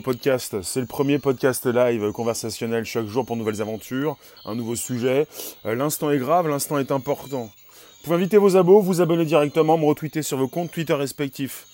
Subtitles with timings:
[0.00, 0.62] podcast.
[0.62, 5.26] C'est le premier podcast live conversationnel chaque jour pour nouvelles aventures, un nouveau sujet.
[5.66, 7.44] Euh, l'instant est grave, l'instant est important.
[7.44, 11.66] Vous pouvez inviter vos abos, vous abonner directement, me retweeter sur vos comptes Twitter respectifs.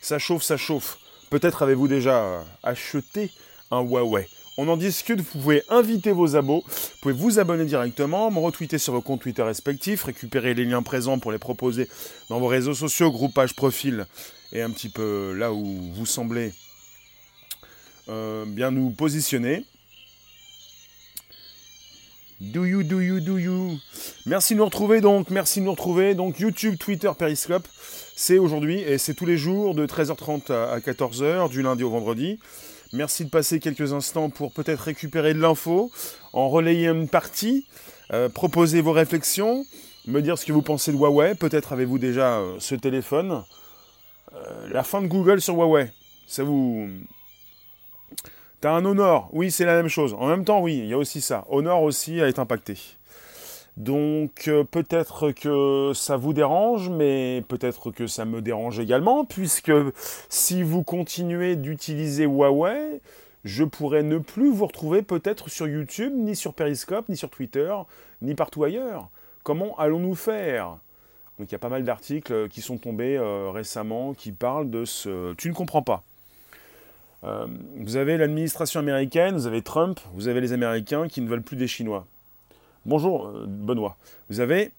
[0.00, 0.98] Ça chauffe, ça chauffe.
[1.30, 3.30] Peut-être avez-vous déjà acheté
[3.70, 4.26] un Huawei.
[4.56, 8.78] On en discute, vous pouvez inviter vos abos, vous pouvez vous abonner directement, me retweeter
[8.78, 11.88] sur vos comptes Twitter respectifs, récupérer les liens présents pour les proposer
[12.28, 14.06] dans vos réseaux sociaux, groupage, profil,
[14.52, 16.52] et un petit peu là où vous semblez
[18.46, 19.64] bien nous positionner.
[22.40, 23.78] Do you, do you, do you?
[24.24, 26.14] Merci de nous retrouver donc, merci de nous retrouver.
[26.14, 27.68] Donc YouTube, Twitter, Periscope,
[28.16, 32.38] c'est aujourd'hui et c'est tous les jours de 13h30 à 14h, du lundi au vendredi.
[32.92, 35.92] Merci de passer quelques instants pour peut-être récupérer de l'info,
[36.32, 37.66] en relayer une partie,
[38.12, 39.64] euh, proposer vos réflexions,
[40.06, 41.34] me dire ce que vous pensez de Huawei.
[41.34, 43.44] Peut-être avez-vous déjà euh, ce téléphone.
[44.34, 45.92] Euh, la fin de Google sur Huawei,
[46.26, 46.88] ça vous...
[48.60, 50.14] T'as un Honor, oui c'est la même chose.
[50.18, 51.46] En même temps, oui, il y a aussi ça.
[51.48, 52.76] Honor aussi été impacté.
[53.76, 59.72] Donc euh, peut-être que ça vous dérange, mais peut-être que ça me dérange également, puisque
[60.28, 63.00] si vous continuez d'utiliser Huawei,
[63.44, 67.74] je pourrais ne plus vous retrouver peut-être sur YouTube, ni sur Periscope, ni sur Twitter,
[68.20, 69.08] ni partout ailleurs.
[69.42, 70.76] Comment allons-nous faire?
[71.38, 74.84] Donc il y a pas mal d'articles qui sont tombés euh, récemment qui parlent de
[74.84, 75.32] ce...
[75.34, 76.02] Tu ne comprends pas.
[77.24, 81.42] Euh, vous avez l'administration américaine, vous avez Trump, vous avez les Américains qui ne veulent
[81.42, 82.06] plus des Chinois.
[82.86, 83.96] Bonjour, euh, Benoît.
[84.30, 84.72] Vous avez.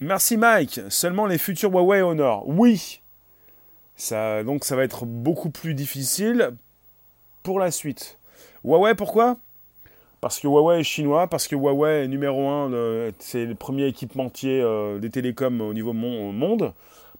[0.00, 0.80] Merci Mike.
[0.88, 2.46] Seulement les futurs Huawei Honor.
[2.46, 3.00] Oui.
[3.96, 6.50] Ça, donc ça va être beaucoup plus difficile
[7.42, 8.18] pour la suite.
[8.64, 9.36] Huawei, pourquoi?
[10.20, 14.60] Parce que Huawei est chinois, parce que Huawei est numéro un, c'est le premier équipementier
[14.60, 16.72] euh, des télécoms au niveau monde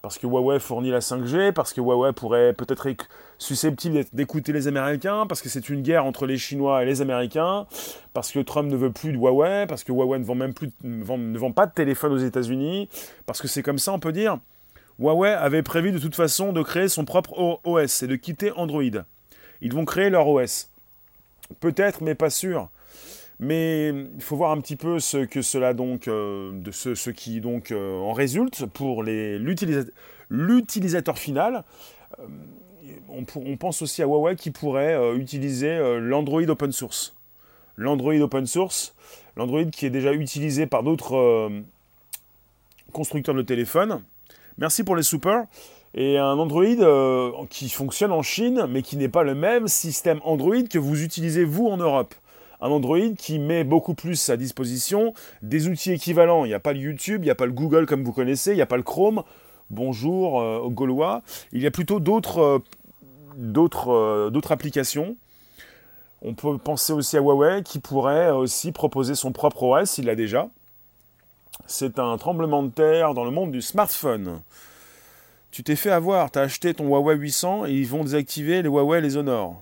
[0.03, 3.09] parce que Huawei fournit la 5G, parce que Huawei pourrait peut-être être
[3.39, 7.67] susceptible d'écouter les Américains, parce que c'est une guerre entre les Chinois et les Américains,
[8.13, 10.71] parce que Trump ne veut plus de Huawei, parce que Huawei ne vend même plus,
[10.83, 11.05] ne
[11.39, 12.89] vend, pas de téléphone aux États-Unis,
[13.27, 14.39] parce que c'est comme ça, on peut dire.
[14.99, 18.83] Huawei avait prévu de toute façon de créer son propre OS et de quitter Android.
[19.61, 20.69] Ils vont créer leur OS.
[21.61, 22.69] Peut-être, mais pas sûr.
[23.43, 27.41] Mais il faut voir un petit peu ce que cela donc, euh, de ce, qui
[27.41, 31.65] donc euh, en résulte pour l'utilisateur final.
[32.21, 32.23] Euh,
[33.09, 37.17] on, on, pense aussi à Huawei qui pourrait utiliser l'Android open source.
[37.77, 38.95] L'Android open source,
[39.37, 41.51] l'Android qui est déjà utilisé par d'autres
[42.93, 44.05] constructeurs de téléphones.
[44.57, 45.47] Merci pour les super.
[45.95, 50.63] Et un Android qui fonctionne en Chine, mais qui n'est pas le même système Android
[50.71, 52.15] que vous utilisez vous en Europe
[52.63, 55.13] un Android qui met beaucoup plus à disposition
[55.43, 56.45] des outils équivalents.
[56.45, 58.53] Il n'y a pas le YouTube, il n'y a pas le Google comme vous connaissez,
[58.53, 59.25] il n'y a pas le Chrome.
[59.69, 61.23] Bonjour euh, Gaulois.
[61.53, 62.59] Il y a plutôt d'autres euh,
[63.39, 65.17] euh, d'autres applications.
[66.23, 70.15] On peut penser aussi à Huawei qui pourrait aussi proposer son propre OS, il l'a
[70.15, 70.49] déjà.
[71.67, 74.41] C'est un tremblement de terre dans le monde du smartphone.
[75.51, 78.69] Tu t'es fait avoir, tu as acheté ton Huawei 800 et ils vont désactiver les
[78.69, 79.61] Huawei les Honor.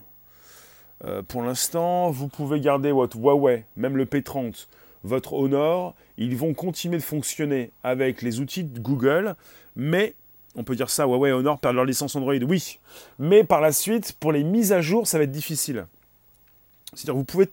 [1.04, 4.66] Euh, pour l'instant, vous pouvez garder votre Huawei, même le P30,
[5.04, 5.94] votre Honor.
[6.18, 9.34] Ils vont continuer de fonctionner avec les outils de Google,
[9.76, 10.14] mais
[10.56, 12.78] on peut dire ça, Huawei et Honor perdent leur licence Android, oui.
[13.18, 15.86] Mais par la suite, pour les mises à jour, ça va être difficile.
[16.92, 17.48] C'est-à-dire vous pouvez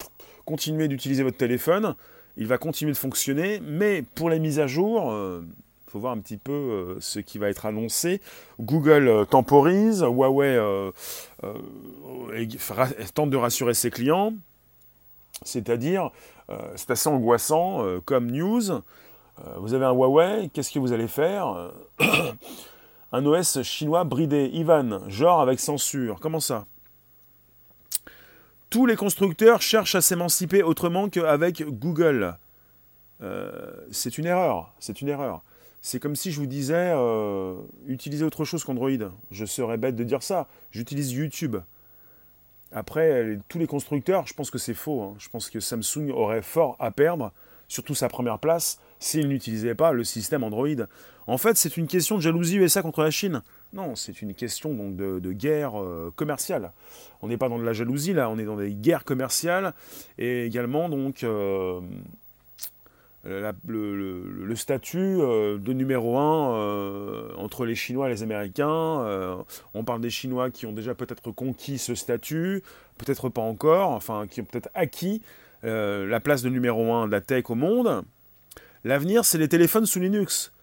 [0.45, 1.95] continuer d'utiliser votre téléphone,
[2.37, 5.41] il va continuer de fonctionner, mais pour les mises à jour, euh,
[5.87, 8.21] il faut voir un petit peu euh, ce qui va être annoncé.
[8.59, 10.91] Google euh, temporise, Huawei euh,
[13.13, 14.33] tente de rassurer ses clients.
[15.43, 16.09] C'est-à-dire,
[16.75, 18.81] c'est assez angoissant comme news.
[19.57, 21.71] vous avez un Huawei, qu'est-ce que vous allez faire?
[23.11, 26.19] Un OS chinois bridé, Ivan, genre avec censure.
[26.19, 26.65] Comment ça?
[28.71, 32.35] Tous les constructeurs cherchent à s'émanciper autrement qu'avec Google.
[33.91, 35.43] c'est une erreur, c'est une erreur.
[35.81, 37.55] C'est comme si je vous disais, euh,
[37.87, 38.89] utilisez autre chose qu'Android.
[39.31, 40.47] Je serais bête de dire ça.
[40.71, 41.57] J'utilise YouTube.
[42.71, 45.01] Après, tous les constructeurs, je pense que c'est faux.
[45.01, 45.15] Hein.
[45.17, 47.31] Je pense que Samsung aurait fort à perdre,
[47.67, 50.67] surtout sa première place, s'il n'utilisait pas le système Android.
[51.27, 53.41] En fait, c'est une question de jalousie USA contre la Chine.
[53.73, 56.71] Non, c'est une question donc de, guerre euh, commerciale.
[57.21, 59.73] On n'est pas dans de la jalousie là, on est dans des guerres commerciales
[60.17, 61.81] et également donc euh,
[63.27, 69.01] le, statut euh, de numéro un euh, entre les Chinois et les Américains.
[69.01, 69.35] Euh,
[69.73, 72.63] on parle des Chinois qui ont déjà peut-être conquis ce statut,
[72.97, 75.21] peut-être pas encore, enfin qui ont peut-être acquis
[75.63, 78.03] la place de numéro un de la tech au monde.
[78.85, 80.53] L'avenir, c'est les téléphones sous Linux.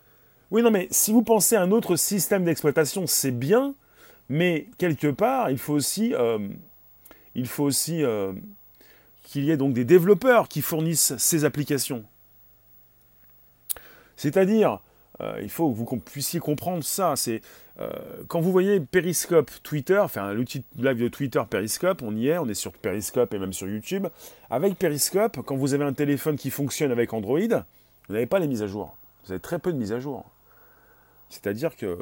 [0.50, 3.75] Oui, non, mais si vous pensez à un autre système d'exploitation, c'est bien,
[4.28, 6.38] Mais quelque part, il faut aussi, euh,
[7.34, 8.32] il faut aussi euh,
[9.25, 12.05] qu'il y ait donc des développeurs qui fournissent ces applications.
[14.16, 14.81] C'est-à-dire,
[15.20, 17.14] euh, il faut que vous puissiez comprendre ça.
[17.16, 17.40] C'est
[18.28, 22.49] quand vous voyez Periscope Twitter, enfin l'outil live de Twitter Periscope, on y est, on
[22.49, 24.06] est sur Periscope et même sur YouTube.
[24.49, 28.46] Avec Periscope, quand vous avez un téléphone qui fonctionne avec Android, vous n'avez pas les
[28.46, 28.96] mises à jour.
[29.25, 30.25] Vous avez très peu de mises à jour.
[31.31, 31.99] C'est-à-dire que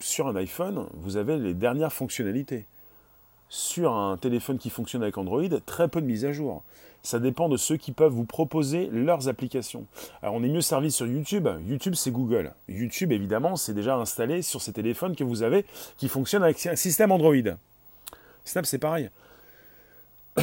[0.00, 2.66] sur un iPhone, vous avez les dernières fonctionnalités.
[3.48, 6.62] Sur un téléphone qui fonctionne avec Android, très peu de mises à jour.
[7.04, 9.84] Ça dépend de ceux qui peuvent vous proposer leurs applications.
[10.22, 11.46] Alors on est mieux servi sur YouTube.
[11.68, 12.54] YouTube c'est Google.
[12.66, 15.66] YouTube évidemment c'est déjà installé sur ces téléphones que vous avez
[15.98, 17.34] qui fonctionnent avec un système Android.
[18.46, 19.10] Snap c'est pareil.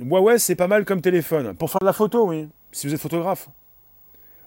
[0.00, 1.54] Huawei c'est pas mal comme téléphone.
[1.54, 3.50] Pour faire de la photo oui, si vous êtes photographe.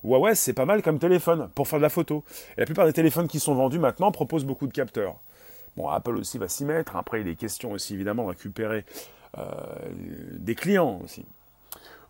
[0.04, 2.24] Huawei, c'est pas mal comme téléphone pour faire de la photo.
[2.58, 5.16] Et la plupart des téléphones qui sont vendus maintenant proposent beaucoup de capteurs.
[5.78, 6.96] Bon, Apple aussi va s'y mettre.
[6.96, 8.86] Après, il est question aussi évidemment de récupérer
[9.38, 9.46] euh,
[10.38, 11.26] des clients aussi.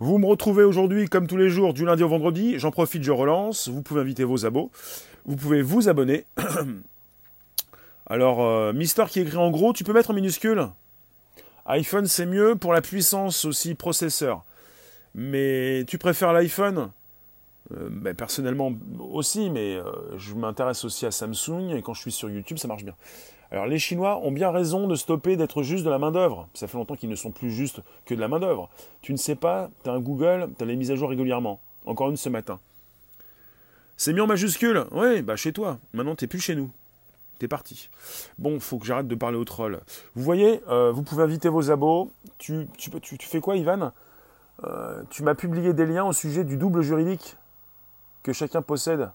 [0.03, 2.59] Vous me retrouvez aujourd'hui, comme tous les jours, du lundi au vendredi.
[2.59, 3.69] J'en profite, je relance.
[3.69, 4.69] Vous pouvez inviter vos abos.
[5.23, 6.25] Vous pouvez vous abonner.
[8.07, 10.67] Alors, euh, Mister qui écrit en gros, tu peux mettre en minuscule
[11.67, 14.43] iPhone, c'est mieux pour la puissance aussi processeur.
[15.15, 16.91] Mais tu préfères l'iPhone?
[17.71, 19.85] Euh, ben, personnellement aussi, mais euh,
[20.17, 22.95] je m'intéresse aussi à Samsung et quand je suis sur YouTube, ça marche bien.
[23.53, 26.49] Alors les Chinois ont bien raison de stopper d'être juste de la main-d'œuvre.
[26.55, 28.67] Ça fait longtemps qu'ils ne sont plus juste que de la main-d'œuvre.
[29.01, 31.61] Tu ne sais pas, tu as un Google, tu as les mises à jour régulièrement.
[31.85, 32.59] Encore une ce matin.
[33.95, 35.77] C'est mis en majuscule Oui, bah chez toi.
[35.93, 36.71] Maintenant, t'es plus chez nous.
[37.37, 37.89] T'es parti.
[38.39, 39.81] Bon, faut que j'arrête de parler au troll.
[40.15, 42.11] Vous voyez, euh, vous pouvez inviter vos abos.
[42.39, 42.67] Tu,
[43.19, 43.91] fais quoi, Ivan?
[45.11, 47.37] Tu m'as publié des liens au sujet du double juridique
[48.23, 49.11] que chacun possède.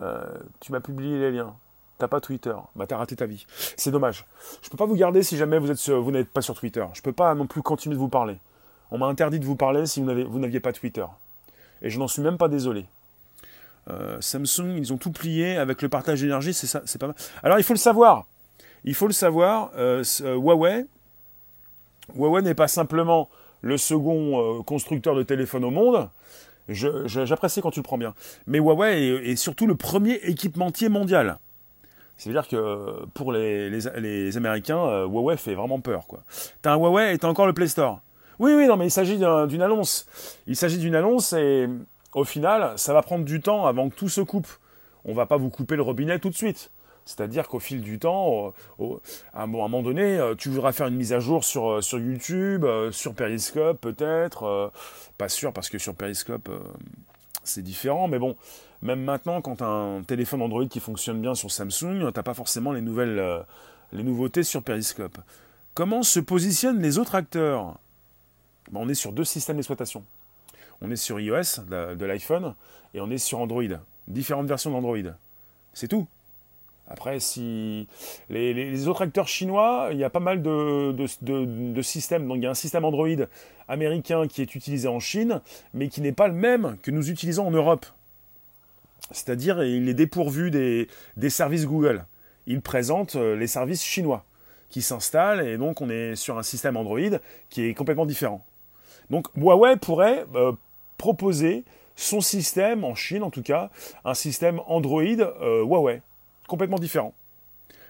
[0.00, 0.24] Euh,
[0.58, 1.54] tu m'as publié les liens.
[2.02, 2.56] T'as pas Twitter.
[2.74, 3.46] Bah t'as raté ta vie.
[3.76, 4.26] C'est dommage.
[4.60, 6.84] Je peux pas vous garder si jamais vous êtes vous n'êtes pas sur Twitter.
[6.94, 8.38] Je peux pas non plus continuer de vous parler.
[8.90, 11.04] On m'a interdit de vous parler si vous n'aviez pas Twitter.
[11.80, 12.86] Et je n'en suis même pas désolé.
[13.88, 17.14] Euh, Samsung, ils ont tout plié avec le partage d'énergie, c'est ça, c'est pas mal.
[17.44, 18.26] Alors il faut le savoir.
[18.82, 19.70] Il faut le savoir.
[19.76, 20.86] Euh, Huawei,
[22.16, 23.28] Huawei n'est pas simplement
[23.60, 26.08] le second constructeur de téléphone au monde.
[26.68, 28.12] J'apprécie quand tu le prends bien.
[28.48, 31.38] Mais Huawei est, surtout le premier équipementier mondial.
[32.16, 36.06] C'est-à-dire que pour les, les, Américains, euh, Huawei fait vraiment peur.
[36.06, 36.22] quoi.
[36.60, 38.00] T'as un Huawei et t'as encore le Play Store.
[38.38, 40.06] Oui, oui, non, mais il s'agit d'une annonce.
[40.46, 41.68] Il s'agit d'une annonce et
[42.14, 44.48] au final, ça va prendre du temps avant que tout se coupe.
[45.04, 46.70] On va pas vous couper le robinet tout de suite.
[47.04, 48.52] C'est-à-dire qu'au fil du temps,
[49.34, 51.98] à un moment donné, euh, tu voudras faire une mise à jour sur, euh, sur
[51.98, 54.72] YouTube, euh, sur Periscope peut-être.
[55.18, 56.48] Pas sûr parce que sur Periscope,
[57.44, 58.08] c'est différent.
[58.08, 58.36] Mais bon,
[58.82, 62.72] même maintenant, quand un téléphone Android qui fonctionne bien sur Samsung, tu n'as pas forcément
[62.72, 63.44] les, nouvelles,
[63.92, 65.18] les nouveautés sur Periscope.
[65.74, 67.78] Comment se positionnent les autres acteurs?
[68.70, 70.04] Ben, On est sur deux systèmes d'exploitation.
[70.80, 72.54] On est sur iOS de l'iPhone
[72.94, 73.62] et on est sur Android.
[74.08, 75.12] Différentes versions d'Android.
[75.72, 76.06] C'est tout.
[76.88, 77.86] Après, si
[78.28, 82.28] les, autres acteurs chinois, il y a pas mal de, systèmes.
[82.28, 83.08] Donc, il y a un système Android
[83.68, 85.40] américain qui est utilisé en Chine,
[85.72, 87.86] mais qui n'est pas le même que nous utilisons en Europe.
[89.10, 92.04] C'est-à-dire, il est dépourvu des, services Google.
[92.46, 94.24] Il présente euh, les services chinois
[94.68, 96.98] qui s'installent, et donc on est sur un système Android
[97.50, 98.44] qui est complètement différent.
[99.10, 100.52] Donc, Huawei pourrait euh,
[100.98, 103.70] proposer son système, en Chine en tout cas,
[104.04, 106.00] un système Android euh, Huawei
[106.48, 107.14] complètement différent.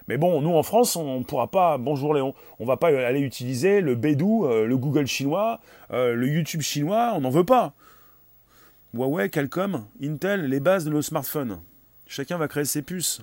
[0.07, 3.21] Mais bon, nous en France, on ne pourra pas, bonjour Léon, on va pas aller
[3.21, 7.73] utiliser le Beidou, euh, le Google chinois, euh, le YouTube chinois, on n'en veut pas.
[8.93, 11.59] Huawei, Qualcomm, Intel, les bases de nos smartphones.
[12.05, 13.21] Chacun va créer ses puces.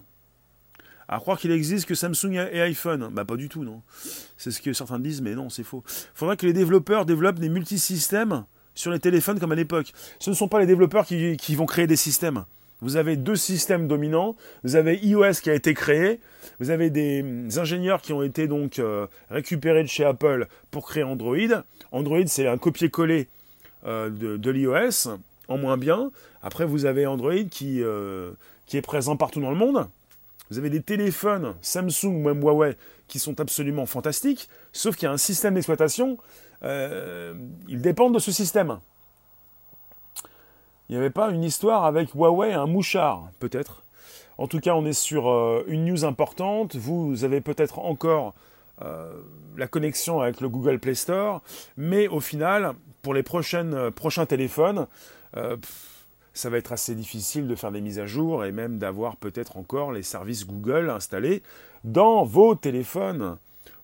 [1.06, 3.10] À croire qu'il existe que Samsung et iPhone.
[3.12, 3.82] Bah pas du tout, non.
[4.36, 5.82] C'est ce que certains disent, mais non, c'est faux.
[5.86, 8.44] Il faudra que les développeurs développent des multisystèmes
[8.74, 9.92] sur les téléphones comme à l'époque.
[10.18, 12.44] Ce ne sont pas les développeurs qui vont créer des systèmes.
[12.82, 14.36] Vous avez deux systèmes dominants.
[14.64, 16.20] Vous avez iOS qui a été créé.
[16.60, 21.02] Vous avez des ingénieurs qui ont été donc euh, récupérés de chez Apple pour créer
[21.02, 21.36] Android.
[21.92, 23.28] Android, c'est un copier-coller
[23.86, 25.18] euh, de, l'iOS
[25.48, 26.10] en moins bien.
[26.42, 28.32] Après, vous avez Android qui, euh,
[28.66, 29.86] qui est présent partout dans le monde.
[30.50, 32.76] Vous avez des téléphones Samsung ou même Huawei
[33.08, 36.18] qui sont absolument fantastiques, sauf qu'il y a un système d'exploitation.
[36.62, 38.78] ils dépendent de ce système.
[40.90, 43.84] Il n'y avait pas une histoire avec Huawei un mouchard, peut-être.
[44.38, 46.74] En tout cas, on est sur euh, une news importante.
[46.74, 48.34] Vous avez peut-être encore
[48.82, 49.08] euh,
[49.56, 51.42] la connexion avec le Google Play Store,
[51.76, 54.88] mais au final, pour les prochaines, euh, prochains téléphones,
[56.34, 59.56] ça va être assez difficile de faire des mises à jour et même d'avoir peut-être
[59.58, 61.44] encore les services Google installés
[61.84, 63.36] dans vos téléphones.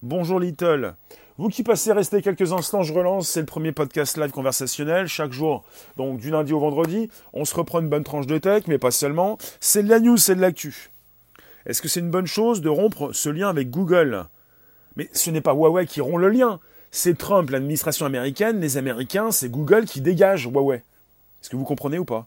[0.02, 0.94] Bonjour Little.
[1.38, 5.32] Vous qui passez rester quelques instants, je relance, c'est le premier podcast live conversationnel, chaque
[5.32, 5.64] jour,
[5.98, 8.90] donc du lundi au vendredi, on se reprend une bonne tranche de tech, mais pas
[8.90, 10.90] seulement, c'est de la news, c'est de l'actu.
[11.66, 14.24] Est-ce que c'est une bonne chose de rompre ce lien avec Google?
[14.96, 16.58] Mais ce n'est pas Huawei qui rompt le lien,
[16.90, 20.76] c'est Trump, l'administration américaine, les Américains, c'est Google qui dégage Huawei.
[20.76, 22.26] Est-ce que vous comprenez ou pas?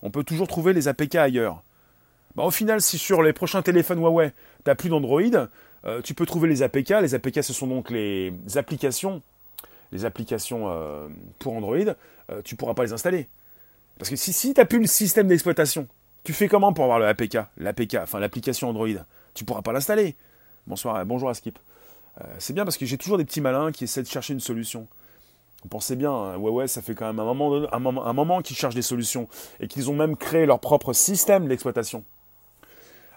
[0.00, 1.62] On peut toujours trouver les APK ailleurs.
[2.36, 4.34] Bah, au final, si sur les prochains téléphones Huawei, tu
[4.66, 5.48] n'as plus d'Android,
[5.84, 6.90] euh, tu peux trouver les APK.
[7.02, 9.22] Les APK, ce sont donc les applications,
[9.92, 11.08] les applications euh,
[11.38, 11.76] pour Android.
[12.30, 13.28] Euh, tu pourras pas les installer.
[13.98, 15.88] Parce que si, si tu n'as plus le système d'exploitation,
[16.24, 18.88] tu fais comment pour avoir le APK L'APK, enfin l'application Android?
[19.34, 20.14] Tu pourras pas l'installer.
[20.66, 21.58] Bonsoir, bonjour à Skip.
[22.38, 24.86] c'est bien parce que j'ai toujours des petits malins qui essaient de chercher une solution.
[25.62, 28.42] Vous pensez bien, hein, Huawei, ça fait quand même un moment, un moment, un moment
[28.42, 32.04] qu'ils cherchent des solutions et qu'ils ont même créé leur propre système d'exploitation.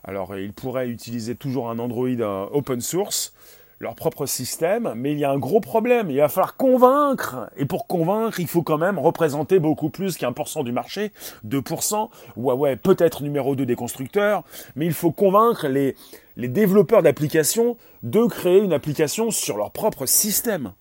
[0.04, 3.34] Alors, ils pourraient utiliser toujours un Android euh, open source,
[3.80, 6.10] leur propre système, mais il y a un gros problème.
[6.10, 7.50] Il va falloir convaincre.
[7.56, 11.12] Et pour convaincre, il faut quand même représenter beaucoup plus qu'un pour cent du marché,
[11.48, 12.10] 2%.
[12.38, 14.44] Huawei peut-être numéro 2 des constructeurs,
[14.76, 15.96] mais il faut convaincre les,
[16.36, 20.74] les développeurs d'applications de créer une application sur leur propre système.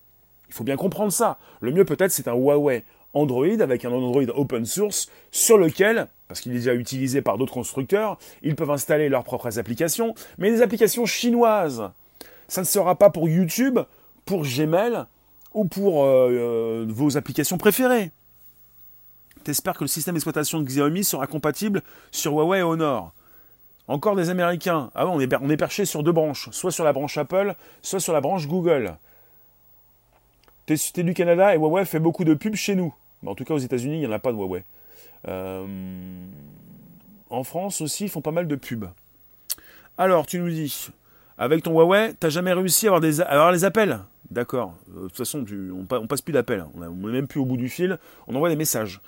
[0.49, 1.37] Il faut bien comprendre ça.
[1.59, 6.41] Le mieux peut-être c'est un Huawei Android avec un Android open source sur lequel, parce
[6.41, 10.61] qu'il est déjà utilisé par d'autres constructeurs, ils peuvent installer leurs propres applications, mais des
[10.61, 11.89] applications chinoises.
[12.47, 13.79] Ça ne sera pas pour YouTube,
[14.25, 15.05] pour Gmail
[15.53, 18.11] ou pour euh, euh, vos applications préférées.
[19.43, 23.13] T'espères que le système d'exploitation de Xiaomi sera compatible sur Huawei et Honor.
[23.87, 24.91] Encore des Américains.
[24.93, 27.99] Ah on est, on est perché sur deux branches, soit sur la branche Apple, soit
[27.99, 28.95] sur la branche Google.
[30.65, 32.93] T'es du Canada et Huawei fait beaucoup de pubs chez nous
[33.29, 34.63] en tout cas, aux États-Unis, il n'y en a pas de Huawei.
[35.27, 35.65] Euh,
[37.29, 38.89] en France aussi, ils font pas mal de pubs.
[39.97, 40.89] Alors, tu nous dis,
[41.37, 43.99] avec ton Huawei, t'as jamais réussi à avoir, les appels?
[44.29, 44.75] D'accord.
[44.95, 46.65] Euh, de toute façon, on, on, passe plus d'appels.
[46.75, 47.99] On n'est même plus au bout du fil.
[48.27, 49.01] On envoie des messages.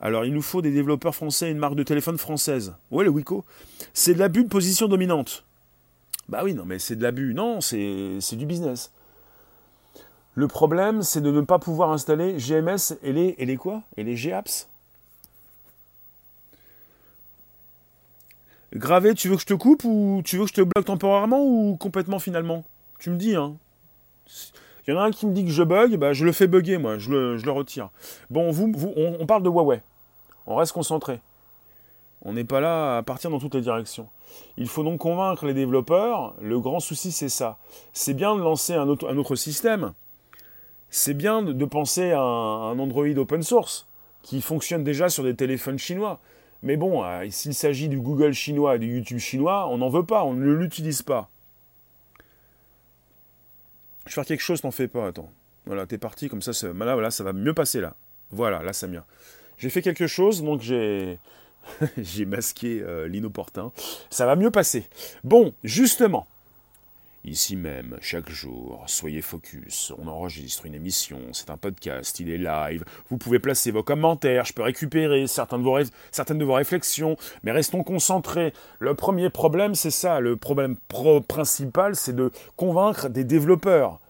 [0.00, 2.74] Alors, il nous faut des développeurs français et une marque de téléphone française.
[2.90, 3.44] Ouais, le Wico.
[3.92, 5.44] C'est de l'abus de position dominante.
[6.28, 7.34] Bah oui, non, mais c'est de l'abus.
[7.34, 8.92] Non, c'est du business.
[10.38, 13.82] Le problème, c'est de ne pas pouvoir installer GMS et les, et quoi?
[13.96, 14.68] Et les GApps
[18.72, 21.44] Gravé, tu veux que je te coupe ou tu veux que je te bloque temporairement
[21.44, 22.62] ou complètement finalement?
[23.00, 23.56] Tu me dis, hein.
[24.86, 26.46] Il y en a un qui me dit que je bug, bah je le fais
[26.46, 27.90] bugger moi, je le, retire.
[28.30, 28.54] Bon,
[29.18, 29.82] on, parle de Huawei.
[30.46, 31.18] On reste concentré.
[32.22, 34.06] On n'est pas là à partir dans toutes les directions.
[34.56, 36.36] Il faut donc convaincre les développeurs.
[36.40, 37.58] Le grand souci, c'est ça.
[37.92, 39.94] C'est bien de lancer un autre système
[40.90, 43.86] c'est bien de penser à un Android open source
[44.22, 46.20] qui fonctionne déjà sur des téléphones chinois.
[46.62, 50.04] Mais bon, euh, s'il s'agit du Google chinois et du YouTube chinois, on n'en veut
[50.04, 51.30] pas, on ne l'utilise pas.
[54.04, 55.30] Je vais faire quelque chose, t'en fais pas, attends.
[55.66, 57.94] Voilà, t'es parti, comme ça, là, voilà, ça va mieux passer là.
[58.30, 59.02] Voilà, là, ça mieux.
[59.58, 61.18] J'ai fait quelque chose, donc j'ai...
[61.98, 63.72] j'ai masqué euh, l'inopportun.
[64.10, 64.88] Ça va mieux passer.
[65.24, 66.26] Bon, justement,
[67.28, 72.38] Ici même, chaque jour, soyez focus, on enregistre une émission, c'est un podcast, il est
[72.38, 77.82] live, vous pouvez placer vos commentaires, je peux récupérer certaines de vos, réflexions, mais restons
[77.82, 78.54] concentrés.
[78.78, 80.76] Le premier problème, c'est ça, le problème
[81.28, 84.00] principal, c'est de convaincre des développeurs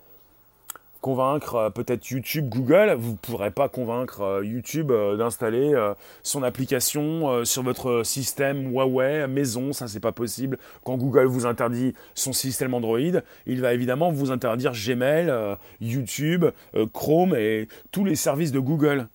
[1.00, 5.75] convaincre euh, peut-être YouTube, Google, vous ne pourrez pas convaincre euh, YouTube euh, d'installer
[6.23, 10.59] son application sur votre système Huawei maison, ça c'est pas possible.
[10.85, 12.99] Quand Google vous interdit son système Android,
[13.47, 15.33] il va évidemment vous interdire Gmail,
[15.81, 16.47] YouTube,
[16.93, 19.07] Chrome et tous les services de Google.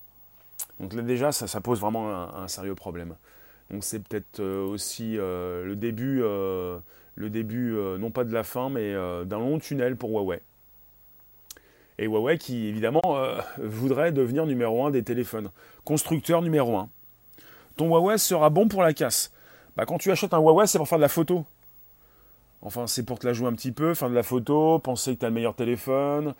[0.79, 3.15] Donc là déjà ça, pose vraiment un, sérieux problème.
[3.71, 8.93] Donc c'est peut-être aussi le début, le début non pas de la fin mais
[9.25, 10.41] d'un long tunnel pour Huawei.
[11.99, 15.49] Et Huawei qui, évidemment, euh, voudrait devenir numéro un des téléphones.
[15.83, 16.89] Constructeur numéro un.
[17.77, 19.31] Ton Huawei sera bon pour la casse.
[19.75, 21.45] Bah, quand tu achètes un Huawei, c'est pour faire de la photo.
[22.61, 25.19] Enfin, c'est pour te la jouer un petit peu, faire de la photo, penser que
[25.19, 26.33] tu as le meilleur téléphone.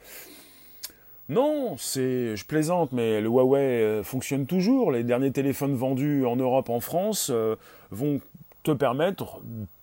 [1.30, 4.92] Non, c'est, je plaisante, mais le Huawei euh, fonctionne toujours.
[4.92, 7.56] Les derniers téléphones vendus en Europe, en France, euh,
[7.92, 8.22] vont
[8.64, 9.42] te permettre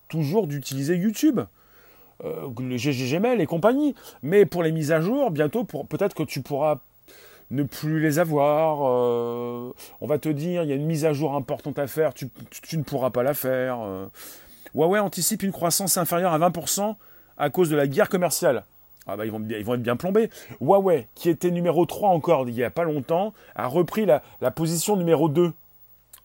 [0.09, 1.41] toujours d'utiliser YouTube
[2.25, 3.95] euh, le GGGML et compagnie.
[4.23, 6.79] Mais pour les mises à jour, bientôt, peut-être que tu pourras
[7.51, 8.81] ne plus les avoir.
[8.83, 12.15] Euh, on va te dire, il y a une mise à jour importante à faire,
[12.15, 12.29] tu,
[12.73, 13.79] ne pourras pas la faire.
[13.81, 14.07] Euh.
[14.75, 16.95] Huawei anticipe une croissance inférieure à 20%
[17.39, 18.65] à cause de la guerre commerciale.
[19.07, 19.43] Ah bah ils vont,
[19.75, 20.31] être bien plombés.
[20.61, 24.51] Huawei, qui était numéro 3 encore il n'y a pas longtemps, a repris la, la
[24.51, 25.53] position numéro 2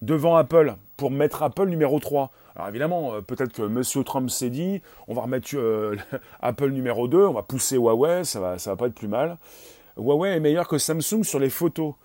[0.02, 2.32] devant Apple pour mettre Apple numéro 3.
[2.55, 5.50] Alors évidemment, peut-être que Monsieur Trump s'est dit, on va remettre
[6.41, 9.38] Apple numéro 2, on va pousser Huawei, ça va, ça va pas être plus mal.
[9.97, 11.95] Huawei est meilleur que Samsung sur les photos.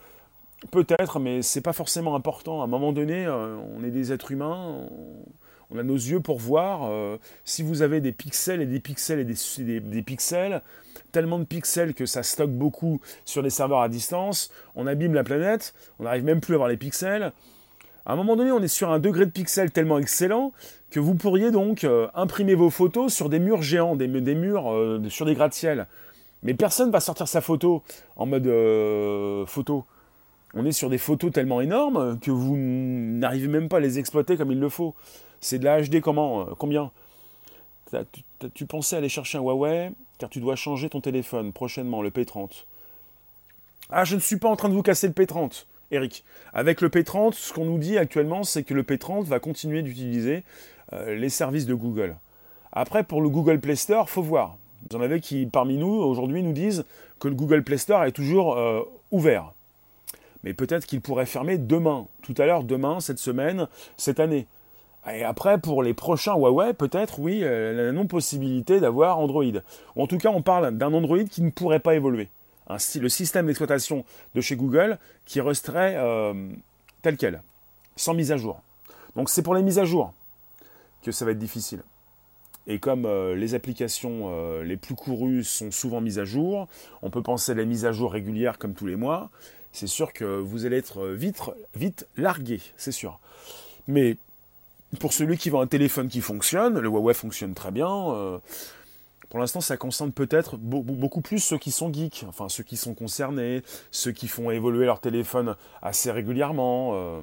[0.71, 2.61] Peut-être, mais c'est pas forcément important.
[2.61, 4.87] À un moment donné, on est des êtres humains,
[5.71, 6.91] on a nos yeux pour voir.
[7.45, 10.63] si vous avez des pixels et des pixels et des, des pixels,
[11.13, 15.25] tellement de pixels que ça stocke beaucoup sur les serveurs à distance, on abîme la
[15.25, 17.33] planète, on n'arrive même plus à voir les pixels.
[18.07, 20.53] À un moment donné, on est sur un degré de pixels tellement excellent
[20.91, 25.03] que vous pourriez donc euh, imprimer vos photos sur des murs géants, des, murs euh,
[25.09, 25.87] sur des gratte-ciel.
[26.43, 27.83] Mais personne ne va sortir sa photo
[28.17, 29.85] en mode euh, photo.
[30.55, 34.37] On est sur des photos tellement énormes que vous n'arrivez même pas à les exploiter
[34.37, 34.95] comme il le faut.
[35.41, 36.91] C'est de la HD comment Combien?
[38.55, 42.65] Tu pensais aller chercher un Huawei car tu dois changer ton téléphone prochainement, le P30.
[43.91, 46.25] Ah, je ne suis pas en train de vous casser le P30, Eric.
[46.53, 50.45] Avec le P30, ce qu'on nous dit actuellement, c'est que le P30 va continuer d'utiliser
[50.93, 52.17] euh, les services de Google.
[52.73, 54.57] Après, pour le Google Play Store, faut voir.
[54.89, 56.85] Vous en avez qui, parmi nous, aujourd'hui, nous disent
[57.19, 59.53] que le Google Play Store est toujours euh, ouvert.
[60.45, 64.47] Mais peut-être qu'il pourrait fermer demain, tout à l'heure, demain, cette semaine, cette année.
[65.13, 69.45] Et après, pour les prochains Huawei, peut-être, oui, euh, la non-possibilité d'avoir Android.
[69.97, 72.29] en tout cas, on parle d'un Android qui ne pourrait pas évoluer.
[72.97, 76.51] Le système d'exploitation de chez Google qui resterait euh,
[77.03, 77.43] tel quel,
[77.97, 78.63] sans mise à jour.
[79.17, 80.13] Donc c'est pour les mises à jour
[81.03, 81.83] que ça va être difficile.
[82.67, 86.69] Et comme euh, les applications les plus courues sont souvent mises à jour,
[87.03, 89.31] on peut penser à la mise à jour régulière comme tous les mois,
[89.73, 91.41] c'est sûr que vous allez être vite,
[91.75, 93.21] vite largué, c'est sûr.
[93.87, 94.17] Mais
[94.99, 98.41] pour celui qui vend un téléphone qui fonctionne, le Huawei fonctionne très bien.
[99.31, 102.95] Pour l'instant, ça concerne peut-être beaucoup plus ceux qui sont geeks, enfin ceux qui sont
[102.95, 106.91] concernés, ceux qui font évoluer leur téléphone assez régulièrement.
[106.95, 107.23] Euh.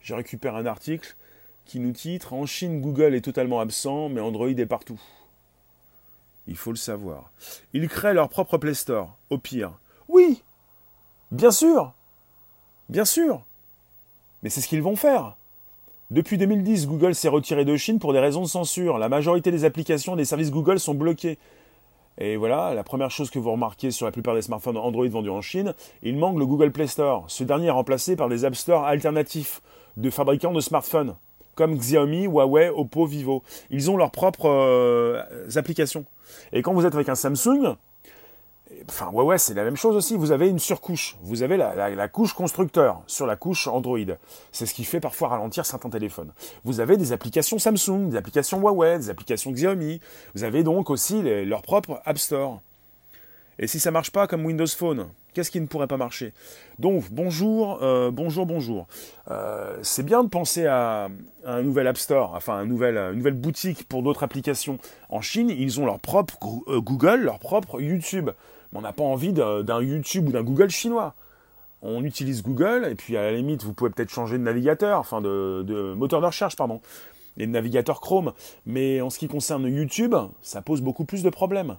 [0.00, 1.16] J'ai récupéré un article
[1.64, 5.00] qui nous titre En Chine, Google est totalement absent, mais Android est partout.
[6.46, 7.32] Il faut le savoir.
[7.72, 9.72] Ils créent leur propre Play Store, au pire.
[10.08, 10.44] Oui
[11.32, 11.94] Bien sûr
[12.88, 13.44] Bien sûr
[14.42, 15.36] Mais c'est ce qu'ils vont faire
[16.12, 18.98] depuis 2010, Google s'est retiré de Chine pour des raisons de censure.
[18.98, 21.38] La majorité des applications des services Google sont bloquées.
[22.18, 25.30] Et voilà, la première chose que vous remarquez sur la plupart des smartphones Android vendus
[25.30, 25.72] en Chine,
[26.02, 27.24] il manque le Google Play Store.
[27.28, 29.62] Ce dernier est remplacé par des App Store alternatifs
[29.96, 31.14] de fabricants de smartphones,
[31.54, 33.42] comme Xiaomi, Huawei, Oppo, Vivo.
[33.70, 35.22] Ils ont leurs propres euh,
[35.56, 36.04] applications.
[36.52, 37.76] Et quand vous êtes avec un Samsung,
[38.88, 40.16] Enfin, ouais, c'est la même chose aussi.
[40.16, 41.16] Vous avez une surcouche.
[41.22, 43.98] Vous avez la, couche constructeur sur la couche Android.
[44.50, 46.32] C'est ce qui fait parfois ralentir certains téléphones.
[46.64, 50.00] Vous avez des applications Samsung, des applications Huawei, des applications Xiaomi.
[50.34, 52.60] Vous avez donc aussi leur propre App Store.
[53.58, 56.32] Et si ça marche pas comme Windows Phone, qu'est-ce qui ne pourrait pas marcher?
[56.78, 58.86] Donc, bonjour, euh, bonjour, bonjour.
[59.30, 61.08] Euh, c'est bien de penser à,
[61.44, 62.68] un nouvel App Store, enfin un une
[63.16, 64.78] nouvelle boutique pour d'autres applications.
[65.10, 68.30] En Chine, ils ont leur propre euh, Google, leur propre YouTube
[68.74, 71.14] on n'a pas envie d'un YouTube ou d'un Google chinois.
[71.82, 75.20] On utilise Google, et puis à la limite, vous pouvez peut-être changer de navigateur, enfin
[75.20, 76.80] de, moteur de recherche, pardon,
[77.36, 78.32] et de navigateur Chrome.
[78.66, 81.76] Mais en ce qui concerne YouTube, ça pose beaucoup plus de problèmes.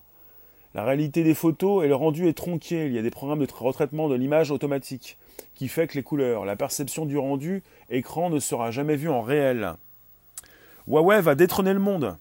[0.75, 2.87] La réalité des photos et le rendu est tronqué.
[2.87, 5.17] Il y a des programmes de retraitement de l'image automatique
[5.53, 9.21] qui fait que les couleurs, la perception du rendu écran ne sera jamais vue en
[9.21, 9.75] réel.
[10.87, 12.17] Huawei va détrôner le monde.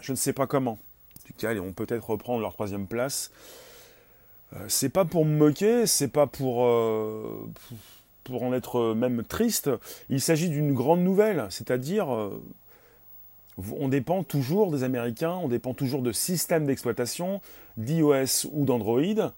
[0.00, 0.78] Je ne sais pas comment.
[1.42, 3.30] Ils vont peut-être reprendre leur troisième place.
[4.54, 7.48] Euh, c'est pas pour me moquer, c'est pas pour, euh,
[8.24, 9.70] pour en être même triste.
[10.08, 12.42] Il s'agit d'une grande nouvelle, c'est-à-dire euh,
[13.72, 17.40] on dépend toujours des Américains, on dépend toujours de systèmes d'exploitation,
[17.76, 19.32] d'iOS ou d'Android.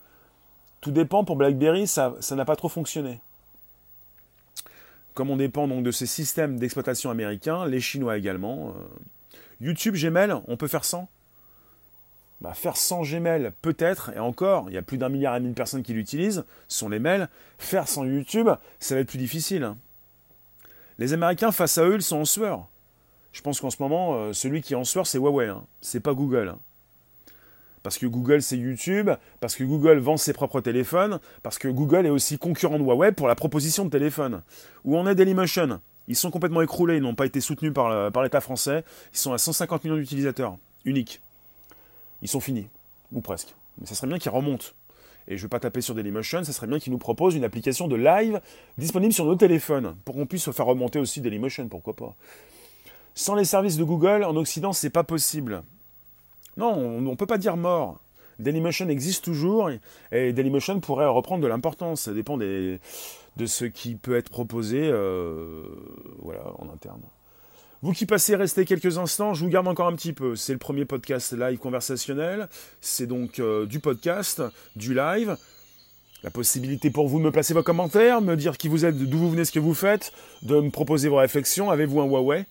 [0.81, 3.19] Tout dépend pour BlackBerry, ça n'a pas trop fonctionné.
[5.15, 8.75] Comme on dépend donc de ces systèmes d'exploitation américains, les Chinois également.
[9.61, 11.09] YouTube, Gmail, on peut faire sans
[12.41, 15.51] bah, faire sans Gmail, peut-être, et encore, il y a plus d'un milliard et demi
[15.51, 17.29] de personnes qui l'utilisent, ce sont les mails.
[17.59, 19.65] Faire sans YouTube, ça va être plus difficile.
[19.65, 19.77] Hein.
[20.99, 22.67] Les Américains, face à eux, ils sont en sueur.
[23.33, 25.63] Je pense qu'en ce moment, euh, celui qui est en sueur, c'est Huawei, hein.
[25.81, 26.49] c'est pas Google.
[26.49, 26.59] Hein.
[27.83, 32.05] Parce que Google, c'est YouTube, parce que Google vend ses propres téléphones, parce que Google
[32.05, 34.43] est aussi concurrent de Huawei pour la proposition de téléphone.
[34.85, 35.81] Où en est Dailymotion?
[36.09, 38.85] Ils sont complètement écroulés, ils n'ont pas été soutenus par l'État français.
[39.13, 41.21] Ils sont à 150 millions d'utilisateurs, uniques
[42.27, 42.67] ils sont finis,
[43.13, 43.55] ou presque.
[43.79, 44.67] Mais ça serait bien qu'ils remontent.
[45.29, 47.87] Et je vais pas taper sur Dailymotion, ça serait bien qu'ils nous proposent une application
[47.87, 48.41] de live
[48.79, 52.17] disponible sur nos téléphones, pour qu'on puisse se faire remonter aussi Dailymotion, pourquoi pas.
[53.15, 55.63] Sans les services de Google, en Occident, c'est pas possible.
[56.57, 58.01] Non, on ne peut pas dire mort.
[58.41, 62.03] Dailymotion existe toujours et, Dailymotion pourrait reprendre de l'importance.
[62.03, 62.81] Ça dépend des,
[63.37, 65.63] de ce qui peut être proposé euh,
[66.19, 67.03] voilà, en interne.
[67.87, 70.35] Vous qui passez, restez quelques instants, je vous garde encore un petit peu.
[70.35, 72.49] C'est le premier podcast live conversationnel.
[72.81, 74.43] C'est donc euh, du podcast,
[74.75, 75.37] du live.
[76.25, 79.19] La possibilité pour vous de me placer vos commentaires, me dire qui vous êtes, d'où
[79.19, 81.71] vous venez, ce que vous faites, de me proposer vos réflexions.
[81.71, 82.47] Avez-vous un Huawei?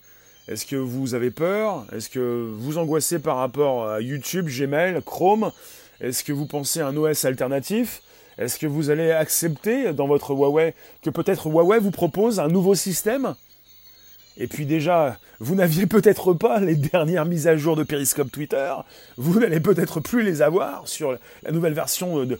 [0.47, 1.85] Est-ce que vous avez peur?
[1.91, 5.51] Est-ce que vous angoissez par rapport à YouTube, Gmail, Chrome?
[5.99, 8.01] Est-ce que vous pensez à un OS alternatif?
[8.37, 12.73] Est-ce que vous allez accepter dans votre Huawei que peut-être Huawei vous propose un nouveau
[12.73, 13.35] système?
[14.37, 18.73] Et puis déjà, vous n'aviez peut-être pas les dernières mises à jour de Periscope Twitter,
[19.17, 22.39] vous n'allez peut-être plus les avoir sur la nouvelle version de,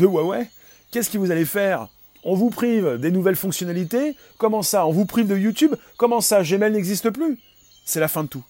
[0.00, 0.48] Huawei.
[0.90, 1.88] Qu'est-ce que vous allez faire?
[2.24, 4.16] On vous prive des nouvelles fonctionnalités?
[4.38, 4.86] Comment ça?
[4.86, 5.74] On vous prive de YouTube?
[5.96, 6.42] Comment ça?
[6.42, 7.38] Gmail n'existe plus?
[7.84, 8.44] C'est la fin de tout.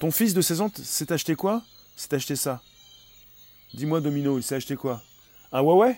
[0.00, 1.62] Ton fils de 16 ans s'est acheté quoi?
[1.96, 2.60] S'est acheté ça.
[3.72, 5.00] Dis-moi Domino, il s'est acheté quoi?
[5.52, 5.96] Un Huawei?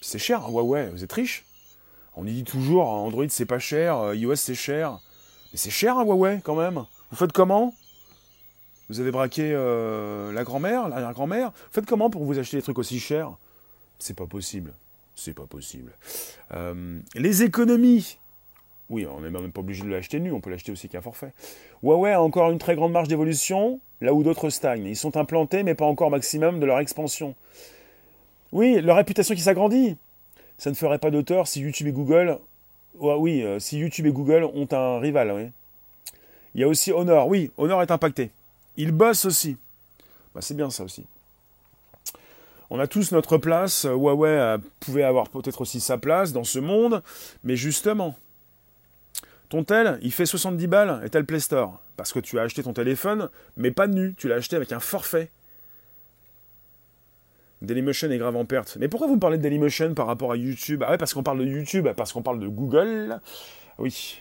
[0.00, 1.44] C'est cher un Huawei, vous êtes riche?
[2.16, 4.98] On y dit toujours, Android c'est pas cher, euh, iOS c'est cher.
[5.52, 6.84] Mais c'est cher un Huawei quand même.
[7.10, 7.74] Vous faites comment?
[8.88, 13.00] Vous avez braqué euh, la grand-mère, l'arrière-grand-mère faites comment pour vous acheter des trucs aussi
[13.00, 13.32] chers?
[13.98, 14.72] C'est pas possible.
[15.14, 15.92] C'est pas possible.
[16.52, 18.18] Euh, les économies.
[18.90, 21.32] Oui, on n'est même pas obligé de l'acheter nu, on peut l'acheter aussi qu'un forfait.
[21.82, 24.86] Huawei a encore une très grande marge d'évolution, là où d'autres stagnent.
[24.86, 27.34] Ils sont implantés, mais pas encore au maximum de leur expansion.
[28.50, 29.96] Oui, leur réputation qui s'agrandit
[30.58, 32.38] ça ne ferait pas tort si YouTube et Google.
[32.98, 35.52] oui, euh, si YouTube et Google ont un rival.
[36.54, 37.26] Il y a aussi Honor.
[37.28, 38.30] Oui, Honor est impacté.
[38.76, 39.56] Il bosse aussi.
[40.34, 41.04] Bah, c'est bien ça aussi.
[42.70, 43.84] On a tous notre place.
[43.84, 47.02] Huawei euh, pouvait avoir peut-être aussi sa place dans ce monde.
[47.44, 48.16] Mais justement,
[49.50, 51.80] ton tel, il fait 70 balles et tel Play Store.
[51.96, 54.14] Parce que tu as acheté ton téléphone, mais pas nu.
[54.16, 55.30] Tu l'as acheté avec un forfait.
[57.62, 58.76] Dailymotion est grave en perte.
[58.80, 60.82] Mais pourquoi vous parlez de Dailymotion par rapport à YouTube?
[60.86, 63.20] Ah ouais, parce qu'on parle de YouTube, parce qu'on parle de Google.
[63.78, 64.20] Oui.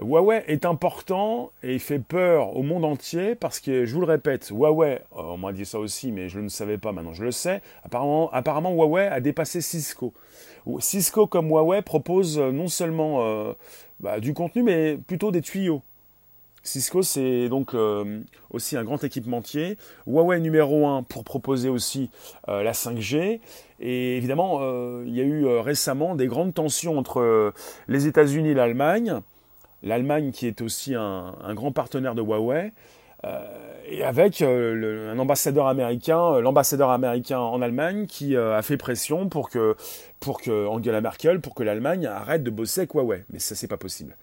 [0.00, 4.06] Huawei est important et il fait peur au monde entier parce que, je vous le
[4.06, 7.24] répète, Huawei, oh, on m'a dit ça aussi, mais je ne savais pas, maintenant je
[7.24, 10.14] le sais, apparemment, Huawei a dépassé Cisco.
[10.78, 13.52] Cisco comme Huawei propose non seulement euh,
[13.98, 15.82] bah, du contenu, mais plutôt des tuyaux.
[16.68, 19.78] Cisco, c'est donc euh, aussi un grand équipementier.
[20.06, 22.10] Huawei numéro 1 pour proposer aussi
[22.48, 23.40] euh, la 5G.
[23.80, 27.54] Et évidemment, euh, il y a eu récemment des grandes tensions entre
[27.88, 29.20] les États-Unis et l'Allemagne.
[29.82, 32.72] L'Allemagne qui est aussi un, grand partenaire de Huawei.
[33.90, 39.76] Et avec un ambassadeur américain, l'ambassadeur américain en Allemagne qui a fait pression pour que,
[40.20, 43.24] pour que Angela Merkel, pour que l'Allemagne arrête de bosser avec Huawei.
[43.32, 44.16] Mais ça, c'est pas possible.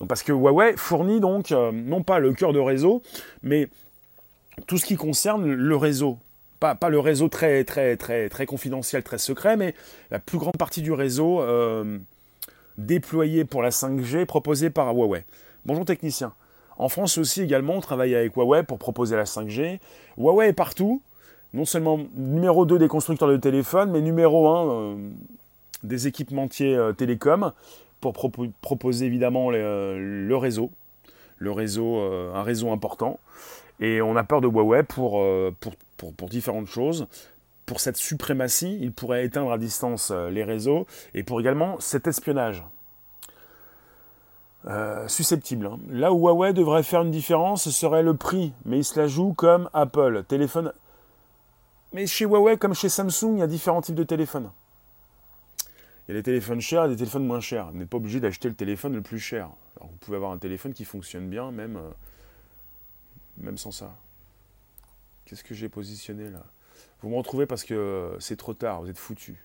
[0.00, 3.02] Donc, parce que Huawei fournit donc, euh, non pas le cœur de réseau,
[3.42, 3.68] mais
[4.66, 6.18] tout ce qui concerne le réseau.
[6.60, 9.74] Pas, pas, le réseau très, très, très, très confidentiel, très secret, mais
[10.10, 11.98] la plus grande partie du réseau euh,
[12.78, 15.24] déployé pour la 5G proposé par Huawei.
[15.66, 16.32] Bonjour technicien.
[16.78, 19.78] En France aussi également, on travaille avec Huawei pour proposer la 5G.
[20.18, 21.02] Huawei est partout,
[21.52, 24.96] non seulement numéro 2 des constructeurs de téléphones, mais numéro 1 euh,
[25.82, 27.52] des équipementiers télécoms
[28.12, 30.70] pour proposer évidemment le, réseau,
[31.38, 33.18] le réseau, euh, un réseau important.
[33.80, 35.54] Et on a peur de Huawei pour, euh,
[36.28, 37.06] différentes choses.
[37.66, 42.06] Pour cette suprématie, il pourrait éteindre à distance euh, les réseaux et pour également cet
[42.06, 42.62] espionnage.
[45.08, 45.66] Susceptible.
[45.66, 45.78] Hein.
[45.88, 49.06] Là où Huawei devrait faire une différence, ce serait le prix, mais il se la
[49.06, 50.24] joue comme Apple.
[50.26, 50.72] Téléphone.
[51.92, 54.50] Mais chez Huawei, comme chez Samsung, il y a différents types de téléphones.
[56.06, 57.70] Il y a des téléphones chers et des téléphones moins chers.
[57.70, 59.48] Vous n'êtes pas obligé d'acheter le téléphone le plus cher.
[59.76, 61.90] Alors vous pouvez avoir un téléphone qui fonctionne bien, même, euh,
[63.38, 63.96] même sans ça.
[65.24, 66.44] Qu'est-ce que j'ai positionné là?
[67.00, 69.42] Vous me retrouvez parce que euh, c'est trop tard, vous êtes foutu.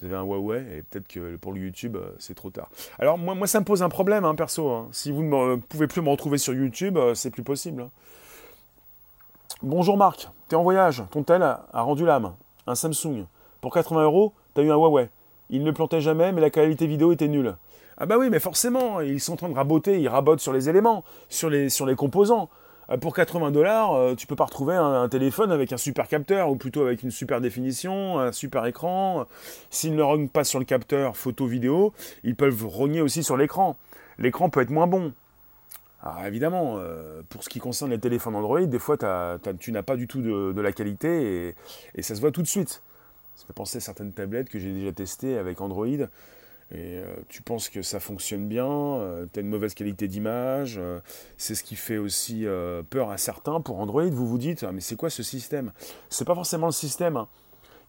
[0.00, 2.68] Vous avez un Huawei et peut-être que pour le YouTube, euh, c'est trop tard.
[2.98, 4.68] Alors moi, ça me pose un problème, hein, perso.
[4.68, 4.88] Hein.
[4.92, 7.82] Si vous ne pouvez plus me retrouver sur YouTube, c'est plus possible.
[7.82, 7.90] Hein.
[9.62, 12.34] Bonjour Marc, t'es en voyage, ton tel a rendu l'âme.
[12.66, 13.26] Un Samsung.
[13.60, 15.08] Pour 80 euros, t'as eu un Huawei.
[15.50, 17.56] Il ne plantait jamais, mais la qualité vidéo était nulle.
[17.96, 20.68] Ah bah oui, mais forcément, ils sont en train de raboter, ils rabotent sur les
[20.68, 22.48] éléments, sur les, sur les composants.
[22.90, 26.50] Euh, pour 80 dollars, euh, tu peux pas retrouver un, téléphone avec un super capteur,
[26.50, 29.26] ou plutôt avec une super définition, un super écran.
[29.70, 31.92] S'ils ne rognent pas sur le capteur photo-vidéo,
[32.24, 33.76] ils peuvent rogner aussi sur l'écran.
[34.18, 35.12] L'écran peut être moins bon.
[36.02, 38.96] Alors évidemment, euh, pour ce qui concerne les téléphones Android, des fois
[39.58, 41.54] tu n'as pas du tout de, la qualité
[41.94, 42.82] et, ça se voit tout de suite.
[43.34, 45.86] Ça fait penser à certaines tablettes que j'ai déjà testées avec Android.
[46.74, 49.00] Et tu penses que ça fonctionne bien,
[49.32, 50.78] tu as une mauvaise qualité d'image,
[51.36, 52.46] c'est ce qui fait aussi
[52.90, 53.60] peur à certains.
[53.60, 55.72] Pour Android, vous vous dites, ah, mais c'est quoi ce système?
[56.10, 57.16] C'est pas forcément le système.
[57.16, 57.28] Hein.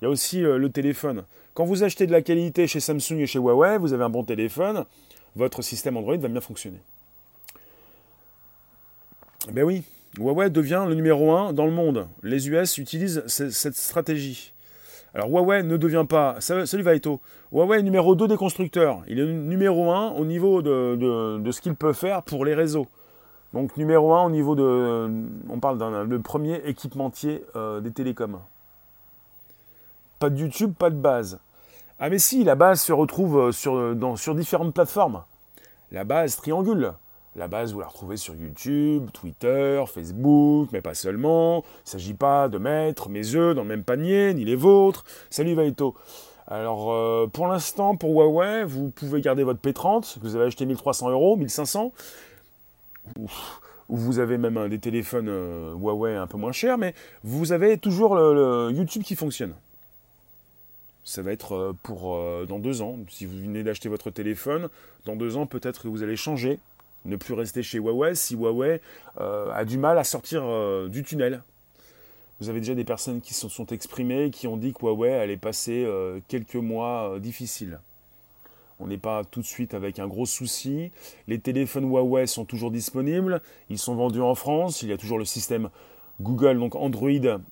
[0.02, 1.26] Il y a aussi le téléphone.
[1.54, 4.24] Quand vous achetez de la qualité chez Samsung et chez Huawei, vous avez un bon
[4.24, 4.86] téléphone,
[5.36, 6.80] votre système Android va bien fonctionner.
[9.52, 9.84] Ben oui,
[10.18, 12.08] Huawei devient le numéro 1 dans le monde.
[12.24, 14.54] Les US utilisent cette stratégie.
[15.15, 17.19] Alors Huawei ne devient pas, salut Vaito,
[17.52, 19.02] Huawei est numéro 2 des constructeurs.
[19.08, 22.88] Il est numéro 1 au niveau de, ce qu'il peut faire pour les réseaux.
[23.54, 25.10] Donc numéro 1 au niveau de,
[25.50, 28.39] on parle d'un premier équipementier euh, des télécoms.
[30.19, 31.39] Pas de YouTube, pas de base.
[31.98, 35.24] Ah mais si, la base se retrouve euh, sur, sur différentes plateformes.
[35.91, 36.93] La base triangule.
[37.36, 41.63] La base, vous la retrouvez sur YouTube, Twitter, Facebook, mais pas seulement.
[41.63, 45.06] Il ne s'agit pas de mettre mes œufs dans le même panier, ni les vôtres.
[45.30, 45.96] Salut Vaito.
[46.48, 50.65] Alors, euh, pour l'instant, pour Huawei, vous pouvez garder votre P30, que vous avez acheté
[50.65, 51.94] 1300 euros, 1500.
[53.20, 53.28] Ou,
[53.89, 58.15] vous avez même des téléphones euh, Huawei un peu moins chers, mais vous avez toujours
[58.15, 59.54] le, YouTube qui fonctionne.
[61.04, 62.98] Ça va être euh, pour dans deux ans.
[63.08, 64.70] Si vous venez d'acheter votre téléphone,
[65.06, 66.60] dans deux ans, peut-être que vous allez changer
[67.05, 68.81] ne plus rester chez Huawei si Huawei
[69.19, 71.41] euh, a du mal à sortir euh, du tunnel.
[72.39, 75.38] Vous avez déjà des personnes qui se sont exprimées, qui ont dit que Huawei allait
[75.38, 77.79] passer euh, quelques mois difficiles.
[78.79, 80.91] On n'est pas tout de suite avec un gros souci.
[81.27, 83.41] Les téléphones Huawei sont toujours disponibles.
[83.69, 84.81] Ils sont vendus en France.
[84.83, 85.69] Il y a toujours le système
[86.21, 87.09] Google, donc Android,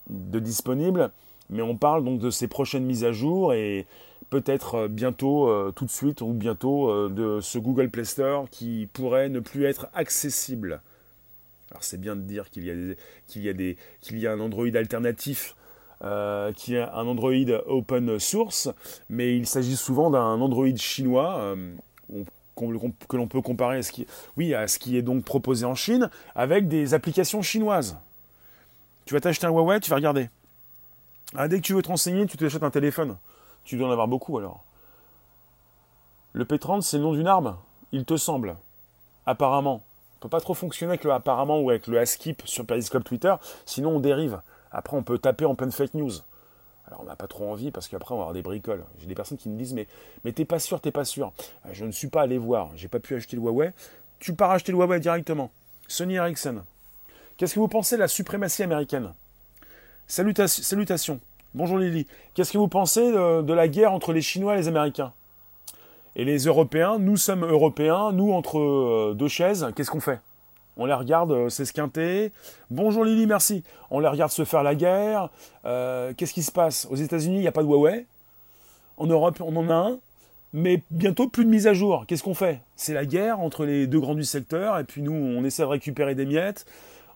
[0.10, 1.12] de disponible.
[1.50, 3.86] Mais on parle donc de ces prochaines mises à jour et
[4.30, 8.50] peut-être euh, bientôt, euh, tout de suite ou bientôt, euh, de ce Google Play Store
[8.50, 10.82] qui pourrait ne plus être accessible.
[11.72, 12.96] Alors c'est bien de dire qu'il y, a
[13.28, 15.56] qu'il y, a des, qu'il y a un Android alternatif,
[16.56, 17.34] qui est un Android
[17.66, 18.70] open source,
[19.10, 21.56] mais il s'agit souvent d'un Android chinois.
[22.56, 25.76] que l'on peut comparer à ce, qui, oui, à ce qui est donc proposé en
[25.76, 27.98] Chine avec des applications chinoises.
[29.06, 30.30] Tu vas t'acheter un Huawei, tu vas regarder.
[31.36, 33.18] Ah, dès que tu veux te renseigner, tu t'achètes un téléphone.
[33.68, 34.64] Tu dois en avoir beaucoup alors.
[36.32, 37.58] Le P30, c'est le nom d'une arme,
[37.92, 38.56] il te semble.
[39.26, 39.84] Apparemment.
[40.16, 43.36] On peut pas trop fonctionner avec le apparemment ou avec le ASKIP sur Periscope Twitter,
[43.66, 44.40] sinon on dérive.
[44.72, 46.14] Après, on peut taper en pleine fake news.
[46.88, 48.86] Alors, on n'a pas trop envie parce qu'après, on va avoir des bricoles.
[49.00, 49.88] J'ai des personnes qui me disent Mais,
[50.24, 51.34] mais t'es pas sûr, t'es pas sûr.
[51.66, 53.74] Euh, je ne suis pas allé voir, j'ai pas pu acheter le Huawei.
[54.20, 55.52] Tu pars acheter le Huawei directement.
[55.90, 56.64] Sony Ericsson.
[57.36, 59.14] Qu'est-ce que vous pensez de la suprématie américaine?
[60.08, 61.20] Salutations.
[61.58, 62.06] Bonjour Lily.
[62.36, 65.12] Qu'est-ce que vous pensez de, la guerre entre les Chinois et les Américains?
[66.16, 70.20] Et les Européens, nous sommes Européens, nous entre euh, deux chaises, qu'est-ce qu'on fait?
[70.78, 72.32] On les regarde euh, s'esquinter.
[72.70, 73.64] Bonjour Lily, merci.
[73.90, 75.32] On les regarde se faire la guerre.
[75.66, 76.88] Euh, qu'est-ce qui se passe?
[76.92, 78.06] Aux États-Unis, il n'y a pas de Huawei.
[78.98, 79.98] En Europe, on en a un.
[80.54, 82.06] Mais bientôt, plus de mise à jour.
[82.08, 82.62] Qu'est-ce qu'on fait?
[82.76, 85.68] C'est la guerre entre les deux grands du secteur, et puis nous, on essaie de
[85.68, 86.68] récupérer des miettes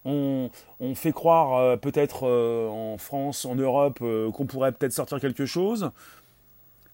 [0.06, 0.50] on,
[0.96, 5.46] fait croire euh, peut-être euh, en France, en Europe, euh, qu'on pourrait peut-être sortir quelque
[5.46, 5.92] chose.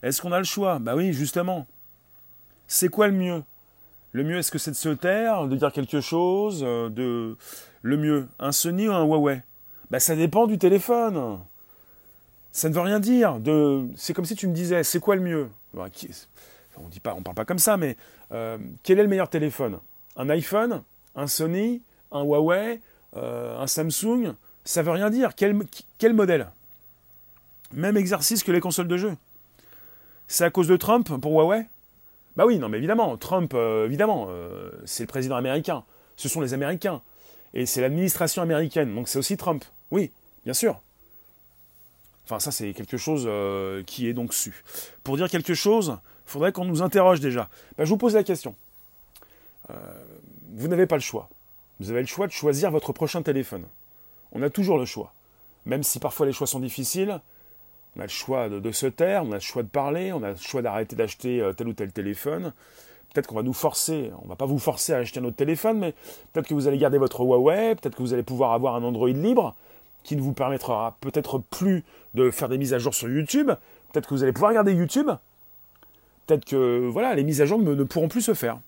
[0.03, 0.79] Est-ce qu'on a le choix?
[0.79, 1.65] Bah oui, justement.
[2.67, 3.43] C'est quoi le mieux?
[4.11, 7.35] Le mieux, est-ce que c'est de se taire, de dire quelque chose de...
[7.81, 9.41] Le mieux, un Sony ou un Huawei?
[9.89, 11.39] Bah ça dépend du téléphone.
[12.51, 13.39] Ça ne veut rien dire.
[13.95, 15.49] C'est comme si tu me disais, c'est quoi le mieux?
[15.73, 15.87] Bah,
[16.77, 17.95] On dit pas, on parle pas comme ça, mais
[18.83, 19.79] quel est le meilleur téléphone?
[20.15, 20.83] Un iPhone?
[21.15, 21.81] Un Sony?
[22.11, 22.81] Un Huawei?
[23.15, 24.33] Euh, un Samsung,
[24.65, 25.35] ça veut rien dire.
[25.35, 26.49] Quel, modèle?
[27.73, 29.15] Même exercice que les consoles de jeu.
[30.27, 31.67] C'est à cause de Trump pour Huawei?
[32.35, 35.83] Bah oui, non mais évidemment, Trump, euh, évidemment, euh, c'est le président américain.
[36.17, 37.01] Ce sont les Américains.
[37.53, 39.63] Et c'est l'administration américaine, donc c'est aussi Trump.
[39.89, 40.11] Oui,
[40.43, 40.81] bien sûr.
[42.25, 43.27] Enfin, ça, c'est quelque chose
[43.85, 44.63] qui est donc su.
[45.03, 47.49] Pour dire quelque chose, il faudrait qu'on nous interroge déjà.
[47.77, 48.53] Bah, je vous pose la question.
[49.69, 51.29] vous n'avez pas le choix.
[51.79, 53.65] Vous avez le choix de choisir votre prochain téléphone.
[54.31, 55.13] On a toujours le choix.
[55.65, 57.19] Même si parfois les choix sont difficiles,
[57.95, 60.31] on a le choix de, se taire, on a le choix de parler, on a
[60.31, 62.53] le choix d'arrêter d'acheter euh, tel ou tel téléphone.
[63.13, 65.79] Peut-être qu'on va nous forcer, on va pas vous forcer à acheter un autre téléphone,
[65.79, 65.93] mais
[66.33, 69.09] peut-être que vous allez garder votre Huawei, peut-être que vous allez pouvoir avoir un Android
[69.09, 69.55] libre
[70.03, 73.51] qui ne vous permettra peut-être plus de faire des mises à jour sur YouTube.
[73.91, 75.09] Peut-être que vous allez pouvoir regarder YouTube.
[76.25, 78.59] Peut-être que voilà, les mises à jour ne, ne pourront plus se faire.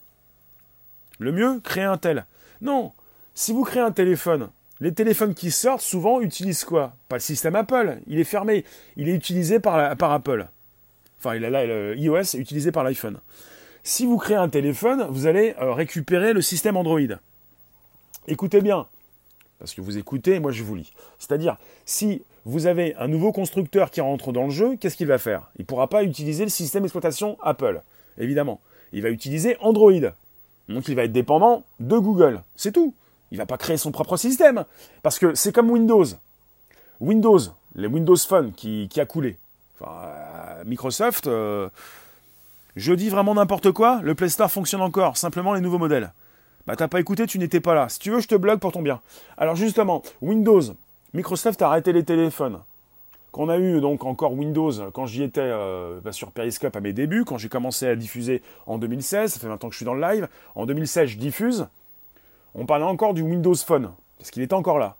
[1.17, 2.25] Le mieux, créer un tel.
[2.61, 2.91] Non,
[3.33, 4.49] si vous créez un téléphone,
[4.81, 6.93] les téléphones qui sortent souvent utilisent quoi?
[7.07, 8.65] Pas le système Apple, il est fermé,
[8.97, 10.47] il est utilisé par, Apple.
[11.19, 13.19] Enfin, il a iOS est utilisé par l'iPhone.
[13.83, 16.99] Si vous créez un téléphone, vous allez euh, récupérer le système Android.
[18.27, 18.87] Écoutez bien,
[19.59, 20.93] parce que vous écoutez, moi je vous lis.
[21.17, 25.17] C'est-à-dire, si vous avez un nouveau constructeur qui rentre dans le jeu, qu'est-ce qu'il va
[25.17, 25.49] faire?
[25.57, 27.81] Il ne pourra pas utiliser le système d'exploitation Apple.
[28.17, 28.61] évidemment.
[28.91, 29.91] Il va utiliser Android.
[30.69, 32.43] Donc il va être dépendant de Google.
[32.55, 32.93] C'est tout.
[33.31, 34.65] Il va pas créer son propre système.
[35.03, 36.05] Parce que c'est comme Windows.
[36.99, 37.39] Windows,
[37.75, 39.37] les Windows Phone qui, a coulé.
[39.81, 41.69] Euh, Microsoft, euh,
[42.75, 46.11] je dis vraiment n'importe quoi, le Play Store fonctionne encore, simplement les nouveaux modèles.
[46.67, 47.87] Bah t'as pas écouté, tu n'étais pas là.
[47.87, 48.99] Si tu veux, je te bloque pour ton bien.
[49.37, 50.61] Alors justement, Windows,
[51.13, 52.59] Microsoft a arrêté les téléphones.
[53.31, 56.93] Qu'on a eu donc encore Windows quand j'y étais euh, bah, sur Periscope à mes
[56.93, 59.93] débuts, quand j'ai commencé à diffuser en 2016, ça fait maintenant que je suis dans
[59.93, 60.27] le live.
[60.55, 61.67] En 2016, je diffuse.
[62.55, 64.95] On parlait encore du Windows Phone, parce qu'il était encore là.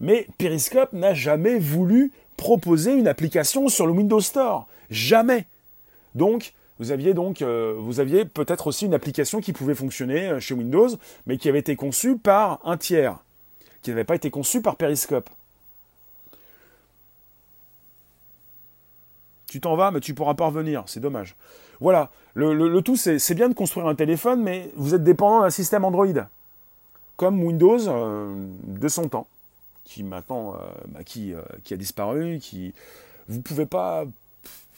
[0.00, 4.66] Mais Periscope n'a jamais voulu proposer une application sur le Windows Store.
[4.90, 5.46] Jamais.
[6.14, 10.40] Donc, vous aviez donc, euh, vous aviez peut-être aussi une application qui pouvait fonctionner euh,
[10.40, 10.88] chez Windows,
[11.26, 13.18] mais qui avait été conçue par un tiers,
[13.82, 15.28] qui n'avait pas été conçue par Periscope.
[19.50, 20.84] Tu t'en vas, mais tu pourras pas revenir.
[20.86, 21.34] C'est dommage.
[21.80, 22.10] Voilà.
[22.34, 26.06] Le, tout, c'est bien de construire un téléphone, mais vous êtes dépendant d'un système Android.
[27.16, 28.32] Comme Windows euh,
[28.62, 29.26] de son temps
[29.82, 32.74] qui maintenant euh, bah, qui, euh, qui, a disparu, qui
[33.26, 34.04] vous pouvez pas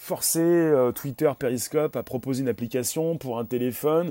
[0.02, 4.10] forcer euh, Twitter, Periscope à proposer une application pour un téléphone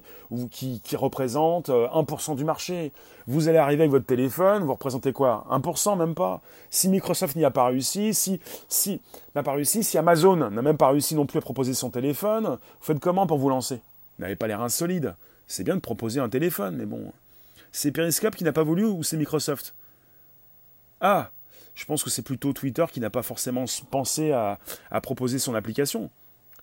[0.49, 2.93] qui, représente 1% du marché.
[3.27, 5.45] Vous allez arriver avec votre téléphone, vous représentez quoi?
[5.51, 6.39] 1% même pas.
[6.69, 9.01] Si Microsoft n'y a pas réussi, si, si
[9.35, 12.45] n'a pas réussi, si Amazon n'a même pas réussi non plus à proposer son téléphone,
[12.45, 13.81] vous faites comment pour vous lancer?
[14.17, 15.15] Vous n'avez pas l'air insolide.
[15.47, 17.11] C'est bien de proposer un téléphone, mais bon.
[17.73, 19.73] C'est Periscope qui n'a pas voulu ou c'est Microsoft?
[21.01, 21.31] Ah,
[21.75, 24.59] je pense que c'est plutôt Twitter qui n'a pas forcément pensé à,
[25.01, 26.09] proposer son application.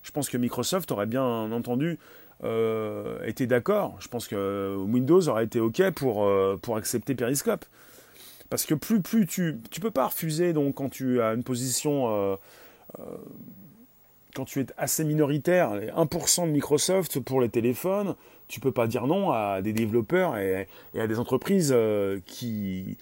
[0.02, 1.98] Je pense que Microsoft aurait bien entendu
[2.44, 3.96] euh, été d'accord.
[4.00, 7.64] Je pense que Windows aurait été OK pour, euh, pour accepter Periscope.
[8.50, 12.36] Parce que plus, tu tu peux pas refuser quand tu as une position euh,
[14.34, 18.14] quand tu es assez minoritaire, 1% de Microsoft pour les téléphones,
[18.46, 20.66] tu peux pas dire non à des développeurs et
[20.98, 21.74] à des entreprises
[22.24, 22.96] qui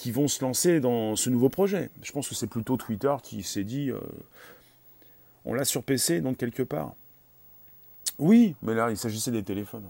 [0.00, 1.90] qui vont se lancer dans ce nouveau projet.
[2.02, 4.00] Je pense que c'est plutôt Twitter qui s'est dit euh,
[5.44, 6.94] on l'a sur PC, donc quelque part.
[8.18, 9.84] Oui, mais là, il s'agissait des téléphones.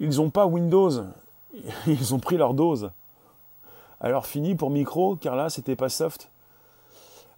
[0.00, 1.04] Ils n'ont pas Windows,
[1.86, 2.90] ils ont pris leur dose.
[4.00, 6.28] Alors fini pour micro, car là, c'était pas soft.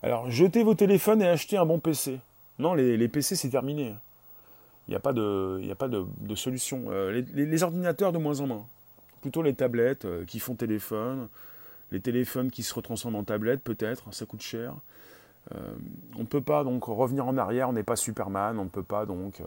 [0.02, 2.18] Alors jetez vos téléphones et achetez un bon PC.
[2.58, 3.94] Non, les, PC, c'est terminé.
[4.88, 6.84] Il n'y a pas de, a pas de, solution.
[6.88, 8.66] Euh, les ordinateurs, de moins en moins
[9.24, 11.28] plutôt les tablettes euh, qui font téléphone,
[11.92, 14.74] les téléphones qui se retransforment en tablettes peut-être, ça coûte cher.
[15.54, 15.58] Euh,
[16.16, 18.82] on ne peut pas donc revenir en arrière, on n'est pas Superman, on ne peut
[18.82, 19.44] pas donc euh,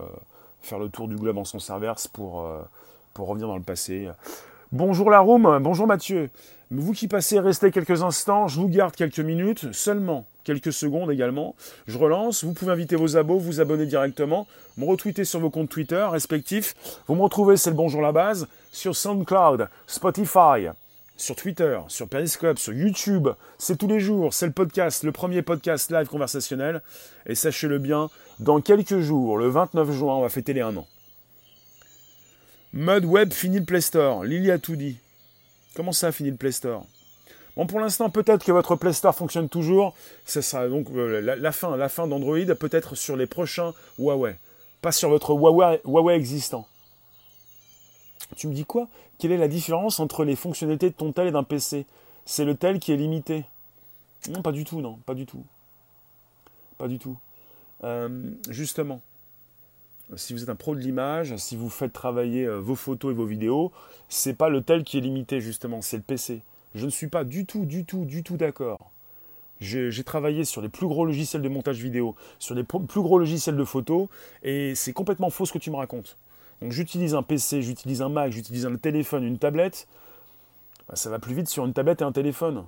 [0.64, 2.44] faire le tour du globe en sens inverse pour,
[3.20, 4.10] revenir dans le passé.
[4.72, 6.32] Bonjour la room, bonjour Mathieu.
[6.72, 11.56] Vous qui passez, restez quelques instants, je vous garde quelques minutes seulement quelques secondes également.
[11.88, 15.70] Je relance, vous pouvez inviter vos abos, vous abonner directement, me retweeter sur vos comptes
[15.70, 16.74] Twitter respectifs.
[17.08, 20.70] Vous me retrouvez, c'est le bonjour la base, sur SoundCloud, Spotify,
[21.18, 23.28] sur Twitter, sur Periscope, sur YouTube.
[23.58, 26.82] C'est tous les jours, c'est le podcast, le premier podcast live conversationnel.
[27.26, 30.88] Et sachez-le bien, dans quelques jours, le 29 juin, on va fêter les 1 an.
[32.72, 34.24] Mud Web finit le Play Store.
[34.24, 34.98] Lily a tout dit.
[35.76, 36.86] Comment ça, fini le Play Store?
[37.58, 39.96] Bon, pour l'instant, peut-être que votre Play Store fonctionne toujours.
[40.28, 44.38] Ce sera donc euh, la, fin, la fin d'Android, peut-être sur les prochains Huawei,
[44.84, 46.68] pas sur votre Huawei, existant.
[48.36, 48.88] Tu me dis quoi?
[49.18, 51.88] Quelle est la différence entre les fonctionnalités de ton tel et d'un PC
[52.26, 53.44] C'est le tel qui est limité.
[54.30, 55.44] Non, pas du tout, non, pas du tout.
[56.78, 57.18] Pas du tout.
[57.84, 59.02] Euh, justement,
[60.16, 63.16] si vous êtes un pro de l'image, si vous faites travailler euh, vos photos et
[63.16, 63.72] vos vidéos,
[64.10, 66.44] c'est pas le tel qui est limité justement, c'est le PC.
[66.76, 68.92] Je ne suis pas du tout, du tout, du tout d'accord.
[69.60, 73.58] J'ai travaillé sur les plus gros logiciels de montage vidéo, sur les plus gros logiciels
[73.58, 74.10] de photo,
[74.44, 76.18] et c'est complètement faux ce que tu me racontes.
[76.62, 79.88] Donc j'utilise un PC, j'utilise un Mac, j'utilise un téléphone, une tablette.
[80.88, 82.66] Bah, ça va plus vite sur une tablette et un téléphone.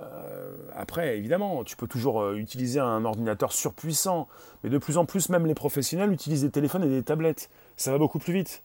[0.00, 4.28] Euh, après, évidemment, tu peux toujours euh, utiliser un ordinateur surpuissant,
[4.62, 7.50] mais de plus en plus, même les professionnels utilisent des téléphones et des tablettes.
[7.76, 8.62] Ça va beaucoup plus vite.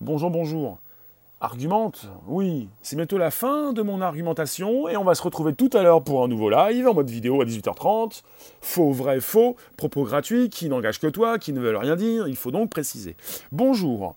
[0.00, 0.78] Bonjour, bonjour.
[1.38, 5.68] Argumente, oui, c'est bientôt la fin de mon argumentation et on va se retrouver tout
[5.74, 8.22] à l'heure pour un nouveau live en mode vidéo à 18h30.
[8.62, 12.36] Faux, vrai, faux, propos gratuits qui n'engagent que toi, qui ne veulent rien dire, il
[12.36, 13.16] faut donc préciser.
[13.52, 14.14] Bonjour.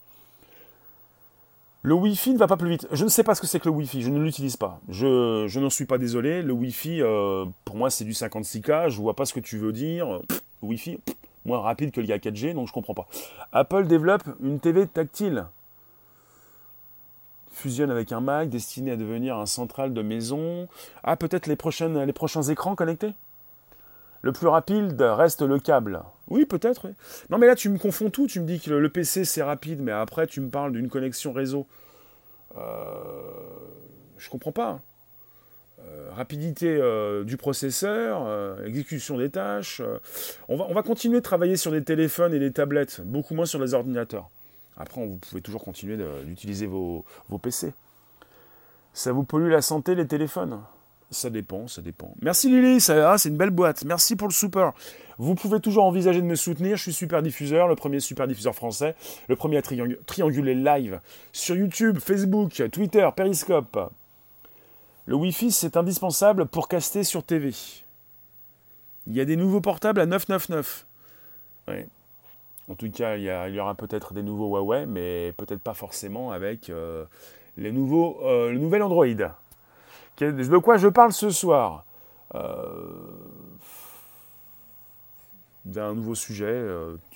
[1.82, 2.88] Le Wi-Fi ne va pas plus vite.
[2.92, 4.80] Je ne sais pas ce que c'est que le Wi-Fi, je ne l'utilise pas.
[4.88, 6.42] Je, n'en suis pas désolé.
[6.42, 9.74] Le Wi-Fi, euh, pour moi, c'est du 56K, je vois pas ce que tu veux
[9.74, 10.22] dire.
[10.62, 11.00] Wi-Fi,
[11.44, 13.08] moins rapide que le 4G, donc je comprends pas.
[13.52, 15.48] Apple développe une TV tactile
[17.60, 20.68] fusionne avec un Mac destiné à devenir un central de maison.
[21.04, 23.14] Ah, peut-être les, prochains écrans connectés?
[24.22, 26.02] Le plus rapide reste le câble.
[26.28, 26.90] Oui, peut-être.
[27.30, 28.28] Non, mais là, tu me confonds tout.
[28.28, 31.32] Tu me dis que le, PC, c'est rapide, mais après, tu me parles d'une connexion
[31.34, 31.68] réseau.
[32.58, 32.62] Euh,
[34.18, 34.82] je comprends pas.
[35.82, 39.82] Euh, rapidité euh, du processeur, euh, exécution des tâches.
[40.50, 43.46] on, va, on va continuer de travailler sur des téléphones et des tablettes, beaucoup moins
[43.46, 44.30] sur les ordinateurs.
[44.80, 47.06] Après, vous pouvez toujours continuer d'utiliser vos,
[47.42, 47.74] PC.
[48.94, 50.62] Ça vous pollue la santé, les téléphones?
[51.12, 52.14] Ça dépend, ça dépend.
[52.22, 53.84] Merci Lily, ah, c'est une belle boîte.
[53.84, 54.74] Merci pour le super.
[55.18, 56.78] Vous pouvez toujours envisager de me soutenir.
[56.78, 58.96] Je suis super diffuseur, le premier super diffuseur français,
[59.28, 61.02] le premier à triangu- trianguler live
[61.34, 63.92] sur YouTube, Facebook, Twitter, Periscope.
[65.08, 67.54] Le Wi-Fi, c'est indispensable pour caster sur TV.
[69.08, 70.86] Il y a des nouveaux portables à 999.
[71.68, 71.88] Ouais.
[72.70, 76.70] En tout cas, il y, aura peut-être des nouveaux Huawei, mais peut-être pas forcément avec
[76.70, 77.06] euh,
[77.58, 79.08] les nouveaux, euh, le nouvel Android.
[80.20, 81.84] De quoi je parle ce soir?
[82.36, 82.62] Euh,
[85.66, 86.64] D'un nouveau sujet.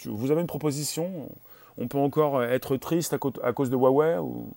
[0.05, 1.29] vous avez une proposition?
[1.77, 4.51] On peut encore être triste à, à cause de Huawei ou...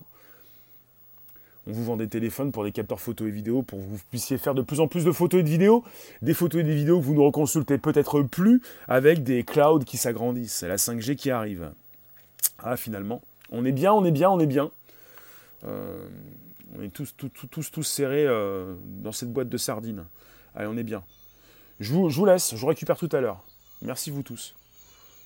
[1.69, 4.39] On vous vend des téléphones pour des capteurs photos et vidéos pour que vous puissiez
[4.39, 5.85] faire de plus en plus de photos et de vidéos.
[6.23, 9.97] Des photos et des vidéos que vous ne reconsultez peut-être plus avec des clouds qui
[9.97, 10.55] s'agrandissent.
[10.55, 11.73] C'est la 5G qui arrive.
[12.61, 13.21] Ah, finalement.
[13.51, 14.71] On est bien, on est bien, on est bien.
[15.67, 16.07] Euh,
[16.79, 20.05] on est tous, tous, tous, tous, serrés euh, dans cette boîte de sardines.
[20.55, 21.03] Allez, on est bien.
[21.81, 23.45] Je vous, je vous laisse, je vous récupère tout à l'heure.
[23.83, 24.55] Merci vous tous.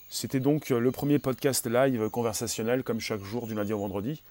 [0.09, 4.23] C'était donc le premier podcast live conversationnel, comme chaque jour, du lundi au vendredi.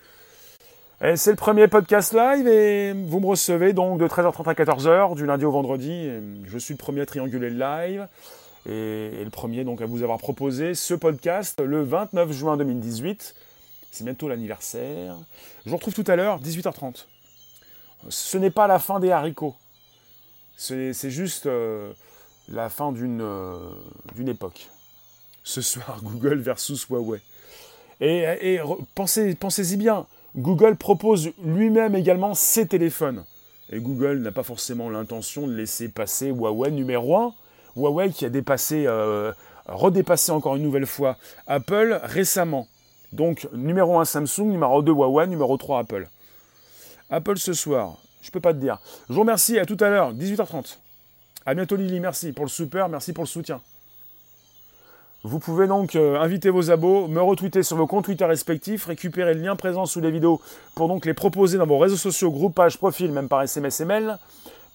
[1.01, 5.25] C'est le premier podcast live et vous me recevez donc de 13h30 à 14h, du
[5.25, 6.09] lundi au vendredi.
[6.43, 8.05] Je suis le premier à trianguler le live
[8.65, 13.33] et, le premier donc à vous avoir proposé ce podcast le 29 juin 2018.
[13.91, 15.15] C'est bientôt l'anniversaire.
[15.65, 17.05] Je vous retrouve tout à l'heure, 18h30.
[18.09, 19.55] Ce n'est pas la fin des haricots.
[20.57, 21.93] C'est juste euh,
[22.49, 23.71] la fin d'une euh,
[24.27, 24.67] époque.
[25.45, 27.21] Ce soir, Google versus Huawei.
[28.01, 28.59] Et,
[28.95, 30.05] pensez-y bien,
[30.39, 33.25] Google propose lui-même également ses téléphones.
[33.71, 37.33] Et Google n'a pas forcément l'intention de laisser passer Huawei numéro 1.
[37.75, 39.33] Huawei qui a dépassé, euh,
[39.67, 42.67] redépassé encore une nouvelle fois Apple récemment.
[43.11, 46.07] Donc numéro 1 Samsung, numéro 2 Huawei, numéro 3 Apple.
[47.09, 48.79] Apple ce soir, je peux pas te dire.
[49.09, 50.77] Je vous remercie, à tout à l'heure, 18h30.
[51.45, 53.61] À bientôt Lily, merci pour le super, merci pour le soutien.
[55.23, 59.33] Vous pouvez donc euh, inviter vos abos, me retweeter sur vos comptes Twitter respectifs, récupérer
[59.33, 60.41] le lien présent sous les vidéos
[60.75, 63.85] pour donc les proposer dans vos réseaux sociaux, groupes, pages, profils, même par SMS et
[63.85, 64.17] mail.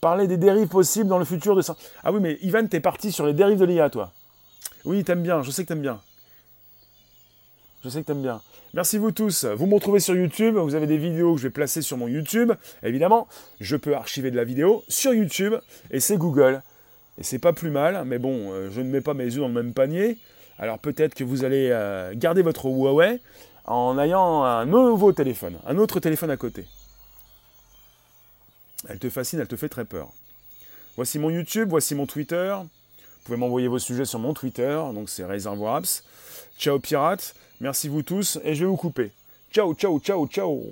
[0.02, 1.76] Parler des dérives possibles dans le futur de ça.
[2.02, 4.12] Ah oui, mais Ivan, t'es parti sur les dérives de l'IA, toi.
[4.84, 6.00] Oui, t'aimes bien, je sais que t'aimes bien.
[7.82, 8.42] Je sais que t'aimes bien.
[8.74, 9.44] Merci vous tous.
[9.44, 10.56] Vous me retrouvez sur YouTube.
[10.56, 12.52] Vous avez des vidéos que je vais placer sur mon YouTube.
[12.82, 13.28] Évidemment,
[13.60, 15.54] je peux archiver de la vidéo sur YouTube
[15.90, 16.62] et c'est Google.
[17.18, 19.48] Et c'est pas plus mal, mais bon, euh, je ne mets pas mes œufs dans
[19.48, 20.18] le même panier.
[20.58, 23.20] Alors peut-être que vous allez euh, garder votre Huawei
[23.64, 26.66] en ayant un nouveau téléphone, un autre téléphone à côté.
[28.88, 30.10] Elle te fascine, elle te fait très peur.
[30.96, 32.54] Voici mon YouTube, voici mon Twitter.
[32.58, 36.04] Vous pouvez m'envoyer vos sujets sur mon Twitter, donc c'est Réservoir Apps.
[36.58, 39.10] Ciao pirates, merci vous tous, et je vais vous couper.
[39.50, 40.62] Ciao, ciao, ciao, ciao,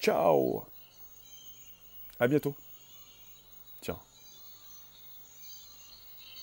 [0.00, 0.62] ciao.
[2.20, 2.54] À bientôt.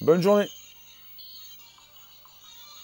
[0.02, 0.48] Bonne journée.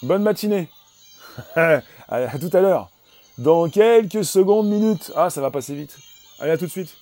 [0.02, 0.68] Bonne matinée.
[1.56, 2.90] à, à tout à l'heure.
[3.38, 5.12] Dans quelques secondes, minutes.
[5.14, 5.96] Ah, ça va passer vite.
[6.38, 6.94] Allez, à tout de suite.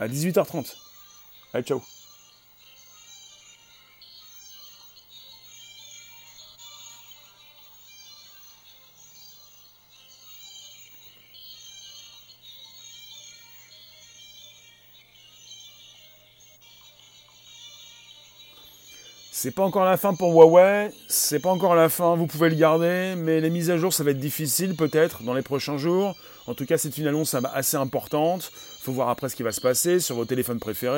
[0.00, 0.74] À 18h30.
[1.52, 1.82] Allez, ciao.
[19.40, 22.56] C'est pas encore la fin pour Huawei, c'est pas encore la fin, vous pouvez le
[22.56, 26.16] garder, mais les mises à jour ça va être difficile peut-être dans les prochains jours.
[26.48, 28.50] En tout cas, c'est une annonce assez importante.
[28.80, 30.86] Faut voir après ce qui va se passer sur vos téléphones préférés.